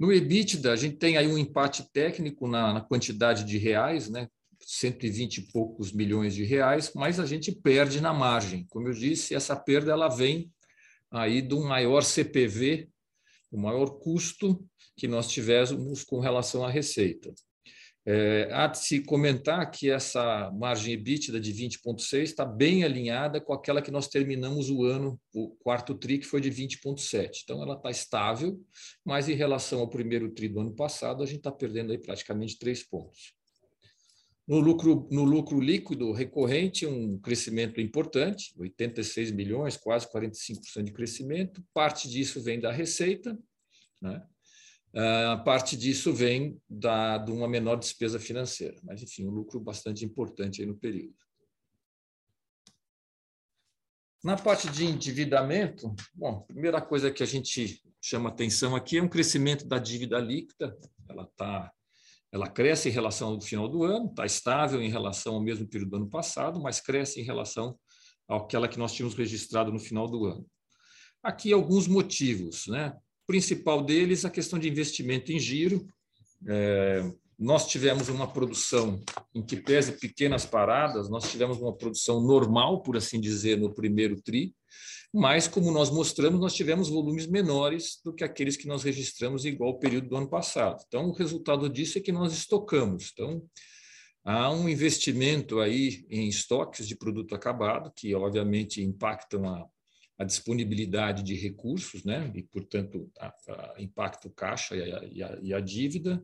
No 0.00 0.10
EBITDA, 0.10 0.72
a 0.72 0.76
gente 0.76 0.96
tem 0.96 1.18
aí 1.18 1.26
um 1.28 1.36
empate 1.36 1.84
técnico 1.92 2.48
na, 2.48 2.72
na 2.72 2.80
quantidade 2.80 3.44
de 3.44 3.58
reais, 3.58 4.08
né? 4.08 4.26
120 4.58 5.36
e 5.36 5.42
poucos 5.52 5.92
milhões 5.92 6.34
de 6.34 6.42
reais, 6.42 6.90
mas 6.94 7.20
a 7.20 7.26
gente 7.26 7.52
perde 7.52 8.00
na 8.00 8.14
margem. 8.14 8.66
Como 8.70 8.88
eu 8.88 8.94
disse, 8.94 9.34
essa 9.34 9.54
perda 9.54 9.92
ela 9.92 10.08
vem 10.08 10.50
aí 11.10 11.42
do 11.42 11.60
maior 11.60 12.02
CPV 12.02 12.88
o 13.54 13.60
maior 13.60 13.98
custo 14.00 14.62
que 14.96 15.06
nós 15.06 15.28
tivemos 15.28 16.02
com 16.02 16.18
relação 16.18 16.64
à 16.64 16.70
receita. 16.70 17.32
É, 18.06 18.50
há 18.52 18.66
de 18.66 18.78
se 18.78 19.00
comentar 19.00 19.70
que 19.70 19.90
essa 19.90 20.50
margem 20.50 20.92
EBITDA 20.92 21.40
de 21.40 21.52
20,6 21.54 22.22
está 22.22 22.44
bem 22.44 22.84
alinhada 22.84 23.40
com 23.40 23.54
aquela 23.54 23.80
que 23.80 23.90
nós 23.90 24.08
terminamos 24.08 24.68
o 24.68 24.84
ano, 24.84 25.18
o 25.34 25.50
quarto 25.56 25.94
TRI, 25.94 26.18
que 26.18 26.26
foi 26.26 26.40
de 26.40 26.50
20,7. 26.50 27.30
Então, 27.44 27.62
ela 27.62 27.76
está 27.76 27.90
estável, 27.90 28.60
mas 29.02 29.28
em 29.28 29.34
relação 29.34 29.80
ao 29.80 29.88
primeiro 29.88 30.30
TRI 30.30 30.48
do 30.48 30.60
ano 30.60 30.74
passado, 30.74 31.22
a 31.22 31.26
gente 31.26 31.38
está 31.38 31.52
perdendo 31.52 31.92
aí 31.92 31.98
praticamente 31.98 32.58
três 32.58 32.82
pontos. 32.82 33.32
No 34.46 34.60
lucro, 34.60 35.08
no 35.10 35.24
lucro 35.24 35.58
líquido 35.58 36.12
recorrente, 36.12 36.86
um 36.86 37.18
crescimento 37.18 37.80
importante, 37.80 38.54
86 38.58 39.30
milhões, 39.30 39.76
quase 39.76 40.06
45% 40.10 40.82
de 40.82 40.92
crescimento. 40.92 41.64
Parte 41.72 42.08
disso 42.08 42.42
vem 42.42 42.60
da 42.60 42.70
receita, 42.70 43.38
né? 44.02 44.22
Uh, 44.94 45.42
parte 45.42 45.76
disso 45.76 46.12
vem 46.12 46.60
da, 46.68 47.18
de 47.18 47.32
uma 47.32 47.48
menor 47.48 47.76
despesa 47.76 48.20
financeira, 48.20 48.76
mas, 48.84 49.02
enfim, 49.02 49.26
um 49.26 49.30
lucro 49.30 49.58
bastante 49.58 50.04
importante 50.04 50.60
aí 50.60 50.66
no 50.66 50.76
período. 50.76 51.16
Na 54.22 54.36
parte 54.36 54.70
de 54.70 54.84
endividamento, 54.84 55.92
bom, 56.14 56.42
primeira 56.42 56.80
coisa 56.80 57.10
que 57.10 57.22
a 57.22 57.26
gente 57.26 57.82
chama 58.00 58.28
atenção 58.28 58.76
aqui 58.76 58.98
é 58.98 59.02
um 59.02 59.08
crescimento 59.08 59.66
da 59.66 59.78
dívida 59.78 60.18
líquida. 60.18 60.78
Ela 61.08 61.24
está 61.24 61.72
ela 62.34 62.48
cresce 62.48 62.88
em 62.88 62.92
relação 62.92 63.28
ao 63.28 63.40
final 63.40 63.68
do 63.68 63.84
ano, 63.84 64.06
está 64.06 64.26
estável 64.26 64.82
em 64.82 64.90
relação 64.90 65.34
ao 65.36 65.40
mesmo 65.40 65.68
período 65.68 65.90
do 65.90 65.96
ano 65.98 66.10
passado, 66.10 66.60
mas 66.60 66.80
cresce 66.80 67.20
em 67.20 67.22
relação 67.22 67.78
àquela 68.28 68.66
que 68.66 68.76
nós 68.76 68.92
tínhamos 68.92 69.14
registrado 69.14 69.70
no 69.70 69.78
final 69.78 70.08
do 70.08 70.24
ano. 70.24 70.44
Aqui 71.22 71.52
alguns 71.52 71.86
motivos, 71.86 72.66
né? 72.66 72.92
O 73.22 73.26
principal 73.28 73.80
deles 73.84 74.24
a 74.24 74.30
questão 74.30 74.58
de 74.58 74.68
investimento 74.68 75.30
em 75.30 75.38
giro. 75.38 75.86
É, 76.48 77.08
nós 77.38 77.68
tivemos 77.68 78.08
uma 78.08 78.26
produção 78.26 79.00
em 79.32 79.40
que 79.40 79.56
pese 79.56 79.92
pequenas 79.92 80.44
paradas, 80.44 81.08
nós 81.08 81.30
tivemos 81.30 81.58
uma 81.58 81.72
produção 81.72 82.20
normal, 82.20 82.82
por 82.82 82.96
assim 82.96 83.20
dizer, 83.20 83.60
no 83.60 83.72
primeiro 83.72 84.20
tri, 84.20 84.52
mas, 85.16 85.46
como 85.46 85.70
nós 85.70 85.90
mostramos, 85.90 86.40
nós 86.40 86.54
tivemos 86.54 86.88
volumes 86.88 87.24
menores 87.24 88.00
do 88.04 88.12
que 88.12 88.24
aqueles 88.24 88.56
que 88.56 88.66
nós 88.66 88.82
registramos 88.82 89.44
igual 89.44 89.70
ao 89.70 89.78
período 89.78 90.08
do 90.08 90.16
ano 90.16 90.28
passado. 90.28 90.82
Então, 90.88 91.08
o 91.08 91.12
resultado 91.12 91.68
disso 91.68 91.98
é 91.98 92.00
que 92.00 92.10
nós 92.10 92.32
estocamos. 92.32 93.12
Então, 93.12 93.40
há 94.24 94.50
um 94.50 94.68
investimento 94.68 95.60
aí 95.60 96.04
em 96.10 96.28
estoques 96.28 96.88
de 96.88 96.96
produto 96.96 97.32
acabado, 97.32 97.92
que 97.94 98.12
obviamente 98.12 98.82
impactam 98.82 99.44
a, 99.48 99.64
a 100.18 100.24
disponibilidade 100.24 101.22
de 101.22 101.36
recursos, 101.36 102.02
né? 102.02 102.32
e, 102.34 102.42
portanto, 102.42 103.08
a, 103.16 103.32
a 103.48 103.74
impacta 103.78 104.26
o 104.26 104.32
caixa 104.32 104.74
e 104.74 104.82
a, 104.82 105.04
e, 105.04 105.22
a, 105.22 105.38
e 105.40 105.54
a 105.54 105.60
dívida. 105.60 106.20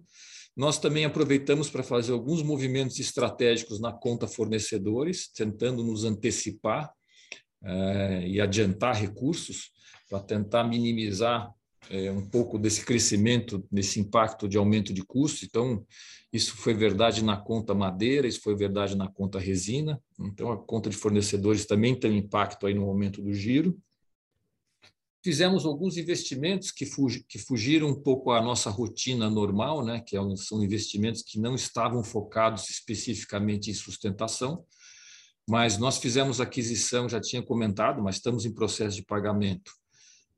Nós 0.57 0.81
também 0.81 1.05
aproveitamos 1.05 1.71
para 1.71 1.85
fazer 1.85 2.11
alguns 2.11 2.43
movimentos 2.43 2.99
estratégicos 2.99 3.81
na 3.81 3.93
conta 3.93 4.27
fornecedores, 4.27 5.31
tentando 5.33 5.85
nos 5.85 6.05
antecipar 6.05 6.93
é, 7.63 8.27
e 8.27 8.41
adiantar 8.41 8.97
recursos 8.97 9.71
para 10.09 10.21
tentar 10.21 10.65
minimizar 10.65 11.53
é, 11.89 12.11
um 12.11 12.29
pouco 12.29 12.59
desse 12.59 12.85
crescimento, 12.85 13.67
desse 13.71 14.01
impacto 14.01 14.49
de 14.49 14.59
aumento 14.59 14.93
de 14.93 15.03
custo. 15.03 15.45
Então, 15.45 15.85
isso 16.33 16.57
foi 16.57 16.75
verdade 16.75 17.25
na 17.25 17.37
conta 17.37 17.75
madeira, 17.75 18.27
isso 18.27 18.41
foi 18.41 18.55
verdade 18.55 18.97
na 18.97 19.09
conta 19.09 19.39
resina. 19.39 20.01
Então, 20.19 20.53
a 20.53 20.57
conta 20.57 20.91
de 20.91 20.97
fornecedores 20.97 21.67
também 21.67 21.99
tem 21.99 22.19
impacto 22.19 22.67
aí 22.67 22.75
no 22.75 22.85
aumento 22.85 23.23
do 23.23 23.33
giro. 23.33 23.79
Fizemos 25.23 25.67
alguns 25.67 25.99
investimentos 25.99 26.71
que, 26.71 26.87
que 27.29 27.39
fugiram 27.39 27.89
um 27.89 28.01
pouco 28.01 28.31
à 28.31 28.41
nossa 28.41 28.71
rotina 28.71 29.29
normal, 29.29 29.85
né? 29.85 30.01
que 30.01 30.17
é 30.17 30.21
são 30.37 30.65
investimentos 30.65 31.23
que 31.23 31.39
não 31.39 31.55
estavam 31.55 32.03
focados 32.03 32.71
especificamente 32.71 33.71
em 33.71 33.75
sustentação, 33.75 34.65
mas 35.51 35.79
nós 35.79 35.99
fizemos 35.99 36.41
aquisição, 36.41 37.09
já 37.09 37.21
tinha 37.21 37.43
comentado, 37.43 38.01
mas 38.01 38.17
estamos 38.17 38.47
em 38.47 38.55
processo 38.55 38.95
de 38.95 39.03
pagamento, 39.05 39.73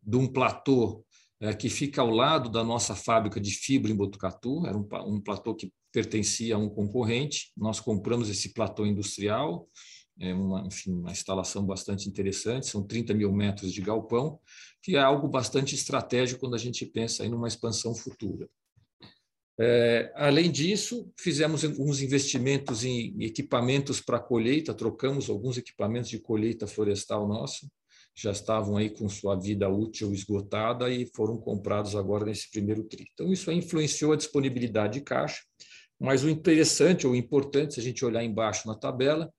de 0.02 0.16
um 0.16 0.26
platô 0.26 1.04
é, 1.38 1.52
que 1.52 1.68
fica 1.68 2.00
ao 2.00 2.08
lado 2.08 2.48
da 2.48 2.64
nossa 2.64 2.94
fábrica 2.96 3.38
de 3.38 3.50
fibra 3.50 3.92
em 3.92 3.94
Botucatu, 3.94 4.66
era 4.66 4.74
um, 4.74 4.88
um 5.06 5.20
platô 5.20 5.54
que 5.54 5.70
pertencia 5.92 6.54
a 6.54 6.58
um 6.58 6.70
concorrente, 6.70 7.52
nós 7.54 7.78
compramos 7.78 8.30
esse 8.30 8.54
platô 8.54 8.86
industrial, 8.86 9.68
é 10.18 10.32
uma, 10.32 10.66
enfim, 10.66 10.92
uma 10.92 11.12
instalação 11.12 11.66
bastante 11.66 12.08
interessante, 12.08 12.66
são 12.66 12.82
30 12.82 13.12
mil 13.12 13.30
metros 13.30 13.70
de 13.70 13.82
galpão, 13.82 14.40
que 14.80 14.96
é 14.96 15.00
algo 15.02 15.28
bastante 15.28 15.74
estratégico 15.74 16.40
quando 16.40 16.54
a 16.54 16.58
gente 16.58 16.86
pensa 16.86 17.22
em 17.22 17.34
uma 17.34 17.48
expansão 17.48 17.94
futura. 17.94 18.48
É, 19.64 20.10
além 20.16 20.50
disso, 20.50 21.08
fizemos 21.16 21.64
alguns 21.64 22.02
investimentos 22.02 22.82
em 22.82 23.14
equipamentos 23.22 24.00
para 24.00 24.18
colheita, 24.18 24.74
trocamos 24.74 25.30
alguns 25.30 25.56
equipamentos 25.56 26.10
de 26.10 26.18
colheita 26.18 26.66
florestal 26.66 27.28
nossa, 27.28 27.70
já 28.12 28.32
estavam 28.32 28.76
aí 28.76 28.90
com 28.90 29.08
sua 29.08 29.36
vida 29.36 29.68
útil 29.68 30.12
esgotada 30.12 30.90
e 30.90 31.06
foram 31.14 31.38
comprados 31.38 31.94
agora 31.94 32.24
nesse 32.24 32.50
primeiro 32.50 32.82
tri. 32.82 33.06
Então, 33.14 33.32
isso 33.32 33.52
influenciou 33.52 34.12
a 34.12 34.16
disponibilidade 34.16 34.94
de 34.94 35.04
caixa, 35.04 35.44
mas 35.96 36.24
o 36.24 36.28
interessante 36.28 37.06
ou 37.06 37.14
importante, 37.14 37.74
se 37.74 37.80
a 37.80 37.84
gente 37.84 38.04
olhar 38.04 38.24
embaixo 38.24 38.66
na 38.66 38.74
tabela, 38.74 39.32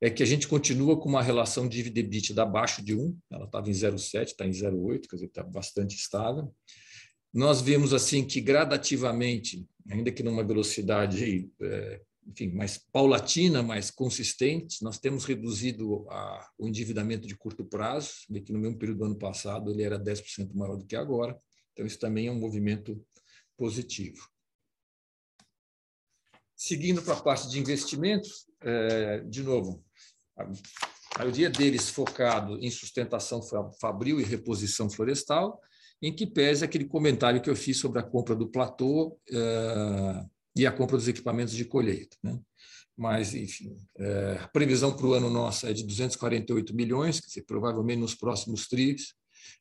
é 0.00 0.08
que 0.08 0.22
a 0.22 0.26
gente 0.26 0.46
continua 0.46 0.96
com 1.00 1.08
uma 1.08 1.20
relação 1.20 1.68
dívida 1.68 1.98
EBITDA 1.98 2.44
abaixo 2.44 2.80
de 2.80 2.94
1, 2.94 3.18
ela 3.28 3.46
estava 3.46 3.68
em 3.68 3.72
0,7, 3.72 4.26
está 4.26 4.46
em 4.46 4.52
0,8, 4.52 5.08
quer 5.08 5.16
dizer, 5.16 5.26
está 5.26 5.42
bastante 5.42 5.96
estável 5.96 6.54
nós 7.32 7.60
vemos 7.60 7.92
assim 7.92 8.24
que 8.24 8.40
gradativamente, 8.40 9.68
ainda 9.90 10.10
que 10.10 10.22
numa 10.22 10.44
velocidade 10.44 11.50
é, 11.60 12.00
enfim, 12.28 12.48
mais 12.52 12.78
paulatina, 12.92 13.62
mais 13.62 13.90
consistente, 13.90 14.82
nós 14.82 14.98
temos 14.98 15.24
reduzido 15.24 16.06
a, 16.10 16.50
o 16.58 16.68
endividamento 16.68 17.26
de 17.26 17.36
curto 17.36 17.64
prazo, 17.64 18.10
de 18.28 18.40
que 18.40 18.52
no 18.52 18.58
mesmo 18.58 18.78
período 18.78 18.98
do 18.98 19.04
ano 19.06 19.18
passado 19.18 19.70
ele 19.70 19.82
era 19.82 19.98
10% 19.98 20.54
maior 20.54 20.76
do 20.76 20.84
que 20.84 20.94
agora, 20.94 21.38
então 21.72 21.86
isso 21.86 21.98
também 21.98 22.26
é 22.26 22.30
um 22.30 22.38
movimento 22.38 23.02
positivo. 23.56 24.28
Seguindo 26.54 27.00
para 27.02 27.14
a 27.14 27.20
parte 27.20 27.48
de 27.48 27.58
investimentos, 27.58 28.46
é, 28.60 29.20
de 29.20 29.42
novo, 29.42 29.84
a 30.36 31.18
maioria 31.18 31.48
deles 31.48 31.88
focado 31.88 32.58
em 32.58 32.70
sustentação 32.70 33.40
fabril 33.80 34.20
e 34.20 34.24
reposição 34.24 34.90
florestal, 34.90 35.60
em 36.00 36.14
que 36.14 36.26
pese 36.26 36.64
aquele 36.64 36.84
comentário 36.84 37.40
que 37.40 37.50
eu 37.50 37.56
fiz 37.56 37.78
sobre 37.78 37.98
a 37.98 38.02
compra 38.02 38.34
do 38.34 38.48
platô 38.48 39.18
uh, 39.30 40.30
e 40.56 40.66
a 40.66 40.72
compra 40.72 40.96
dos 40.96 41.08
equipamentos 41.08 41.54
de 41.54 41.64
colheita. 41.64 42.16
Né? 42.22 42.38
Mas, 42.96 43.34
enfim, 43.34 43.76
uh, 43.98 44.42
a 44.42 44.48
previsão 44.48 44.94
para 44.96 45.06
o 45.06 45.12
ano 45.12 45.30
nosso 45.30 45.66
é 45.66 45.72
de 45.72 45.84
248 45.84 46.74
milhões, 46.74 47.20
dizer, 47.20 47.42
provavelmente 47.42 48.00
nos 48.00 48.14
próximos 48.14 48.68
tris 48.68 49.14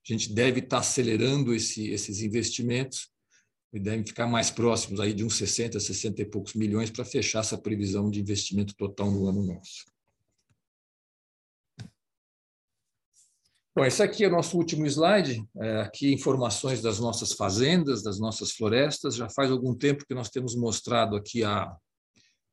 a 0.09 0.13
gente 0.13 0.33
deve 0.33 0.59
estar 0.59 0.79
acelerando 0.79 1.53
esse, 1.53 1.89
esses 1.89 2.21
investimentos 2.21 3.09
e 3.73 3.79
devem 3.79 4.05
ficar 4.05 4.27
mais 4.27 4.49
próximos 4.49 4.99
aí 4.99 5.13
de 5.13 5.23
uns 5.23 5.35
60, 5.35 5.79
60 5.79 6.21
e 6.21 6.25
poucos 6.25 6.53
milhões 6.53 6.89
para 6.89 7.03
fechar 7.03 7.39
essa 7.39 7.57
previsão 7.57 8.09
de 8.09 8.21
investimento 8.21 8.73
total 8.75 9.11
no 9.11 9.27
ano 9.27 9.43
nosso. 9.43 9.85
Bom, 13.77 13.85
esse 13.85 14.01
aqui 14.01 14.23
é 14.23 14.27
o 14.27 14.31
nosso 14.31 14.57
último 14.57 14.87
slide. 14.87 15.45
É, 15.55 15.81
aqui 15.81 16.11
informações 16.11 16.81
das 16.81 16.99
nossas 16.99 17.33
fazendas, 17.33 18.01
das 18.01 18.19
nossas 18.19 18.53
florestas. 18.53 19.13
Já 19.13 19.29
faz 19.29 19.51
algum 19.51 19.75
tempo 19.75 20.03
que 20.03 20.15
nós 20.15 20.31
temos 20.31 20.55
mostrado 20.55 21.15
aqui 21.15 21.43
a, 21.43 21.71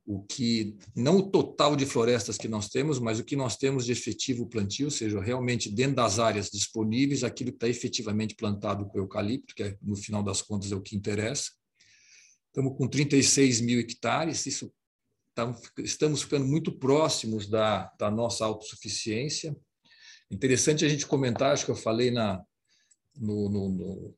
o 0.04 0.22
que 0.22 0.76
não 0.94 1.16
o 1.16 1.30
total 1.30 1.76
de 1.76 1.86
florestas 1.86 2.36
que 2.36 2.46
nós 2.46 2.68
temos, 2.68 2.98
mas 2.98 3.18
o 3.18 3.24
que 3.24 3.36
nós 3.36 3.56
temos 3.56 3.86
de 3.86 3.92
efetivo 3.92 4.46
plantio, 4.46 4.88
ou 4.88 4.90
seja, 4.90 5.18
realmente 5.18 5.74
dentro 5.74 5.96
das 5.96 6.18
áreas 6.18 6.50
disponíveis, 6.50 7.24
aquilo 7.24 7.52
que 7.52 7.56
está 7.56 7.68
efetivamente 7.68 8.34
plantado 8.34 8.84
com 8.84 8.98
eucalipto, 8.98 9.54
que 9.54 9.62
é, 9.62 9.78
no 9.80 9.96
final 9.96 10.22
das 10.22 10.42
contas 10.42 10.72
é 10.72 10.76
o 10.76 10.82
que 10.82 10.94
interessa. 10.94 11.52
Estamos 12.48 12.76
com 12.76 12.86
36 12.86 13.62
mil 13.62 13.80
hectares, 13.80 14.44
isso 14.44 14.70
tá, 15.34 15.58
estamos 15.78 16.20
ficando 16.20 16.44
muito 16.44 16.78
próximos 16.78 17.48
da, 17.48 17.90
da 17.98 18.10
nossa 18.10 18.44
autossuficiência. 18.44 19.56
Interessante 20.30 20.84
a 20.84 20.88
gente 20.88 21.06
comentar, 21.06 21.52
acho 21.52 21.64
que 21.64 21.70
eu 21.70 21.76
falei 21.76 22.10
na, 22.10 22.42
no, 23.16 23.48
no, 23.48 23.68
no, 23.68 24.14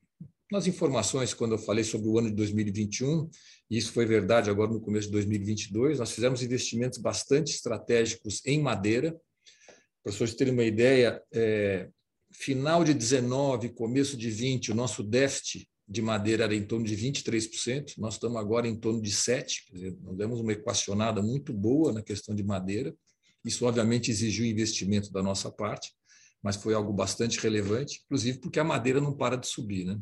nas 0.51 0.67
informações 0.67 1.35
quando 1.35 1.53
eu 1.53 1.59
falei 1.59 1.85
sobre 1.85 2.09
o 2.09 2.19
ano 2.19 2.31
de 2.31 2.37
2021, 2.37 3.29
e 3.71 3.77
isso 3.77 3.93
foi 3.93 4.07
verdade 4.07 4.49
agora 4.49 4.71
no 4.71 4.81
começo 4.81 5.07
de 5.07 5.13
2022, 5.13 5.99
nós 5.99 6.13
fizemos 6.13 6.43
investimentos 6.43 6.99
bastante 6.99 7.53
estratégicos 7.53 8.41
em 8.47 8.63
madeira. 8.63 9.17
Para 10.03 10.13
vocês 10.13 10.35
terem 10.35 10.53
uma 10.53 10.65
ideia, 10.65 11.21
é, 11.35 11.89
final 12.33 12.85
de 12.85 12.95
19, 12.95 13.71
começo 13.71 14.17
de 14.17 14.31
20, 14.31 14.71
o 14.71 14.75
nosso 14.75 15.03
déficit 15.03 15.69
de 15.89 16.03
madeira 16.03 16.45
era 16.45 16.55
em 16.55 16.65
torno 16.65 16.85
de 16.85 16.97
23%, 16.97 17.95
nós 17.99 18.15
estamos 18.15 18.37
agora 18.37 18.67
em 18.67 18.77
torno 18.77 19.01
de 19.01 19.11
7%, 19.11 19.47
quer 19.67 19.75
dizer, 19.75 19.97
nós 20.03 20.17
demos 20.17 20.41
uma 20.41 20.53
equacionada 20.53 21.23
muito 21.23 21.53
boa 21.53 21.93
na 21.93 22.03
questão 22.03 22.35
de 22.35 22.43
madeira. 22.43 22.95
Isso, 23.47 23.65
obviamente, 23.65 24.11
exigiu 24.11 24.45
investimento 24.45 25.13
da 25.13 25.23
nossa 25.23 25.53
parte, 25.53 25.93
mas 26.43 26.57
foi 26.57 26.75
algo 26.75 26.93
bastante 26.93 27.39
relevante, 27.39 28.03
inclusive 28.05 28.41
porque 28.41 28.59
a 28.59 28.65
madeira 28.65 29.01
não 29.01 29.17
para 29.17 29.37
de 29.37 29.47
subir. 29.47 29.85
Né? 29.85 30.01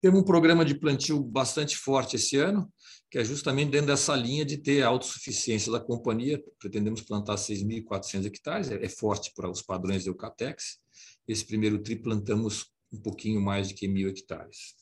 Temos 0.00 0.20
um 0.20 0.24
programa 0.24 0.64
de 0.64 0.76
plantio 0.76 1.20
bastante 1.20 1.76
forte 1.76 2.14
esse 2.14 2.36
ano, 2.36 2.72
que 3.10 3.18
é 3.18 3.24
justamente 3.24 3.72
dentro 3.72 3.88
dessa 3.88 4.14
linha 4.14 4.44
de 4.44 4.58
ter 4.58 4.82
a 4.82 4.86
autossuficiência 4.86 5.72
da 5.72 5.80
companhia. 5.80 6.40
Pretendemos 6.60 7.00
plantar 7.00 7.34
6.400 7.34 8.26
hectares, 8.26 8.70
é, 8.70 8.84
é 8.84 8.88
forte 8.88 9.32
para 9.34 9.50
os 9.50 9.60
padrões 9.60 10.04
do 10.04 10.10
Eucatex. 10.10 10.78
Esse 11.26 11.44
primeiro 11.44 11.82
tri 11.82 11.96
plantamos 11.96 12.66
um 12.92 13.00
pouquinho 13.00 13.40
mais 13.40 13.66
de 13.66 13.74
que 13.74 13.88
mil 13.88 14.08
hectares. 14.08 14.76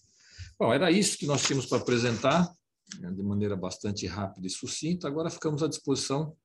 Bom, 0.59 0.71
era 0.71 0.91
isso 0.91 1.17
que 1.17 1.25
nós 1.25 1.43
tínhamos 1.43 1.65
para 1.65 1.79
apresentar, 1.79 2.47
né, 2.99 3.11
de 3.11 3.23
maneira 3.23 3.57
bastante 3.57 4.07
rápida 4.07 4.47
e 4.47 4.51
sucinta. 4.51 5.09
Agora 5.09 5.31
ficamos 5.31 5.63
à 5.63 5.67
disposição 5.67 6.37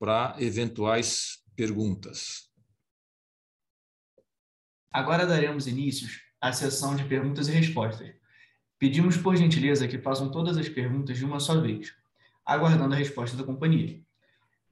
para 0.00 0.34
eventuais 0.38 1.44
perguntas. 1.54 2.50
Agora 4.90 5.26
daremos 5.26 5.66
início 5.66 6.08
à 6.40 6.54
sessão 6.54 6.96
de 6.96 7.04
perguntas 7.04 7.48
e 7.48 7.52
respostas. 7.52 8.10
Pedimos, 8.78 9.18
por 9.18 9.36
gentileza, 9.36 9.86
que 9.86 9.98
façam 9.98 10.30
todas 10.30 10.56
as 10.56 10.70
perguntas 10.70 11.18
de 11.18 11.24
uma 11.26 11.38
só 11.38 11.60
vez, 11.60 11.94
aguardando 12.46 12.94
a 12.94 12.96
resposta 12.96 13.36
da 13.36 13.44
companhia. 13.44 14.02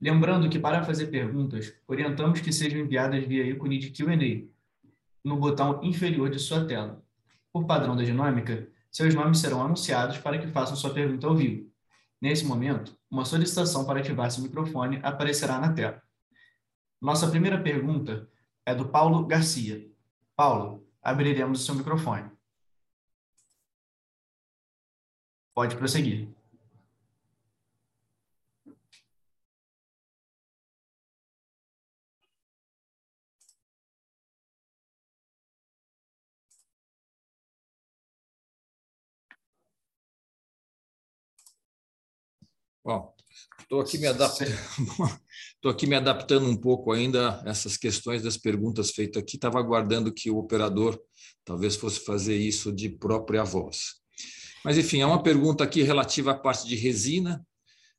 Lembrando 0.00 0.48
que, 0.48 0.58
para 0.58 0.82
fazer 0.82 1.08
perguntas, 1.08 1.74
orientamos 1.86 2.40
que 2.40 2.50
sejam 2.50 2.80
enviadas 2.80 3.22
via 3.26 3.44
ícone 3.44 3.78
de 3.78 3.90
Q&A, 3.90 4.48
no 5.22 5.36
botão 5.36 5.84
inferior 5.84 6.30
de 6.30 6.38
sua 6.38 6.66
tela. 6.66 7.04
Por 7.52 7.66
padrão 7.66 7.94
da 7.94 8.02
dinâmica, 8.02 8.66
seus 8.90 9.14
nomes 9.14 9.40
serão 9.40 9.62
anunciados 9.62 10.16
para 10.16 10.38
que 10.38 10.48
façam 10.48 10.74
sua 10.74 10.94
pergunta 10.94 11.26
ao 11.26 11.36
vivo. 11.36 11.70
Nesse 12.18 12.46
momento, 12.46 12.97
uma 13.10 13.24
solicitação 13.24 13.84
para 13.84 14.00
ativar 14.00 14.30
seu 14.30 14.42
microfone 14.42 15.00
aparecerá 15.02 15.58
na 15.58 15.72
tela. 15.72 16.02
Nossa 17.00 17.30
primeira 17.30 17.62
pergunta 17.62 18.28
é 18.66 18.74
do 18.74 18.88
Paulo 18.88 19.26
Garcia. 19.26 19.90
Paulo, 20.36 20.86
abriremos 21.02 21.62
o 21.62 21.64
seu 21.64 21.74
microfone. 21.74 22.30
Pode 25.54 25.76
prosseguir. 25.76 26.28
Bom, 42.88 43.14
estou 43.60 43.82
aqui 43.82 43.98
me 43.98 44.06
adaptando, 44.06 44.50
estou 45.56 45.70
aqui 45.70 45.86
me 45.86 45.94
adaptando 45.94 46.48
um 46.48 46.56
pouco 46.56 46.90
ainda 46.90 47.38
a 47.42 47.50
essas 47.50 47.76
questões 47.76 48.22
das 48.22 48.38
perguntas 48.38 48.92
feitas 48.92 49.22
aqui. 49.22 49.36
Estava 49.36 49.58
aguardando 49.58 50.10
que 50.10 50.30
o 50.30 50.38
operador 50.38 50.98
talvez 51.44 51.76
fosse 51.76 52.00
fazer 52.00 52.34
isso 52.38 52.72
de 52.72 52.88
própria 52.88 53.44
voz. 53.44 53.96
Mas 54.64 54.78
enfim, 54.78 55.02
é 55.02 55.06
uma 55.06 55.22
pergunta 55.22 55.62
aqui 55.64 55.82
relativa 55.82 56.30
à 56.30 56.34
parte 56.34 56.66
de 56.66 56.76
resina. 56.76 57.46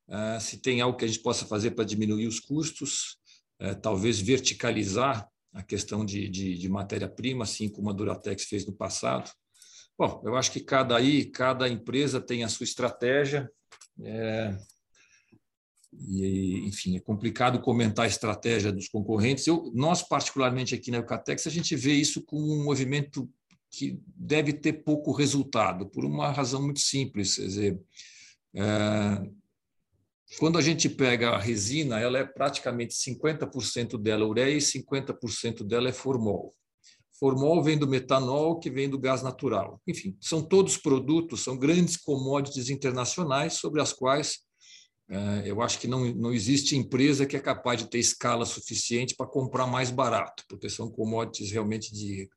Uh, 0.07 0.41
se 0.41 0.59
tem 0.59 0.81
algo 0.81 0.97
que 0.97 1.05
a 1.05 1.07
gente 1.07 1.21
possa 1.21 1.45
fazer 1.45 1.69
para 1.69 1.85
diminuir 1.85 2.25
os 2.25 2.39
custos, 2.39 3.19
uh, 3.61 3.79
talvez 3.79 4.19
verticalizar 4.19 5.29
a 5.53 5.61
questão 5.61 6.03
de, 6.03 6.27
de, 6.27 6.57
de 6.57 6.67
matéria-prima, 6.67 7.43
assim 7.43 7.69
como 7.69 7.91
a 7.91 7.93
Duratex 7.93 8.45
fez 8.45 8.65
no 8.65 8.73
passado. 8.73 9.29
Bom, 9.95 10.19
eu 10.25 10.35
acho 10.35 10.51
que 10.51 10.61
cada 10.61 10.97
aí, 10.97 11.25
cada 11.25 11.69
empresa 11.69 12.19
tem 12.19 12.43
a 12.43 12.49
sua 12.49 12.63
estratégia. 12.63 13.47
É, 14.01 14.57
e, 15.91 16.67
enfim, 16.67 16.95
é 16.95 16.99
complicado 16.99 17.61
comentar 17.61 18.05
a 18.05 18.07
estratégia 18.07 18.71
dos 18.71 18.87
concorrentes. 18.87 19.47
Eu, 19.47 19.71
nós, 19.73 20.01
particularmente 20.03 20.75
aqui 20.75 20.91
na 20.91 20.97
Eucatex, 20.97 21.47
a 21.47 21.49
gente 21.49 21.75
vê 21.75 21.93
isso 21.93 22.23
como 22.23 22.53
um 22.53 22.63
movimento 22.63 23.29
que 23.71 23.99
deve 24.15 24.53
ter 24.53 24.83
pouco 24.83 25.11
resultado, 25.11 25.87
por 25.87 26.05
uma 26.05 26.31
razão 26.31 26.61
muito 26.61 26.79
simples. 26.79 27.35
Quer 27.35 27.45
dizer, 27.45 27.79
é, 28.55 29.29
quando 30.37 30.57
a 30.57 30.61
gente 30.61 30.87
pega 30.87 31.31
a 31.31 31.39
resina, 31.39 31.99
ela 31.99 32.19
é 32.19 32.25
praticamente 32.25 32.93
50% 32.93 33.97
dela 33.97 34.25
ureia 34.25 34.57
e 34.57 34.61
50% 34.61 35.63
dela 35.63 35.89
é 35.89 35.93
formol. 35.93 36.53
Formol 37.19 37.61
vem 37.61 37.77
do 37.77 37.87
metanol, 37.87 38.59
que 38.59 38.69
vem 38.69 38.89
do 38.89 38.97
gás 38.97 39.21
natural. 39.21 39.81
Enfim, 39.87 40.15
são 40.21 40.41
todos 40.41 40.77
produtos, 40.77 41.43
são 41.43 41.57
grandes 41.57 41.97
commodities 41.97 42.69
internacionais 42.69 43.53
sobre 43.53 43.81
as 43.81 43.91
quais 43.91 44.39
é, 44.39 44.48
eu 45.45 45.61
acho 45.61 45.79
que 45.79 45.87
não, 45.87 46.05
não 46.13 46.31
existe 46.31 46.75
empresa 46.75 47.25
que 47.25 47.35
é 47.35 47.39
capaz 47.39 47.81
de 47.81 47.89
ter 47.89 47.97
escala 47.97 48.45
suficiente 48.45 49.15
para 49.15 49.25
comprar 49.25 49.65
mais 49.65 49.89
barato, 49.89 50.43
porque 50.47 50.69
são 50.69 50.89
commodities 50.89 51.51
realmente 51.51 51.91
de. 51.93 52.29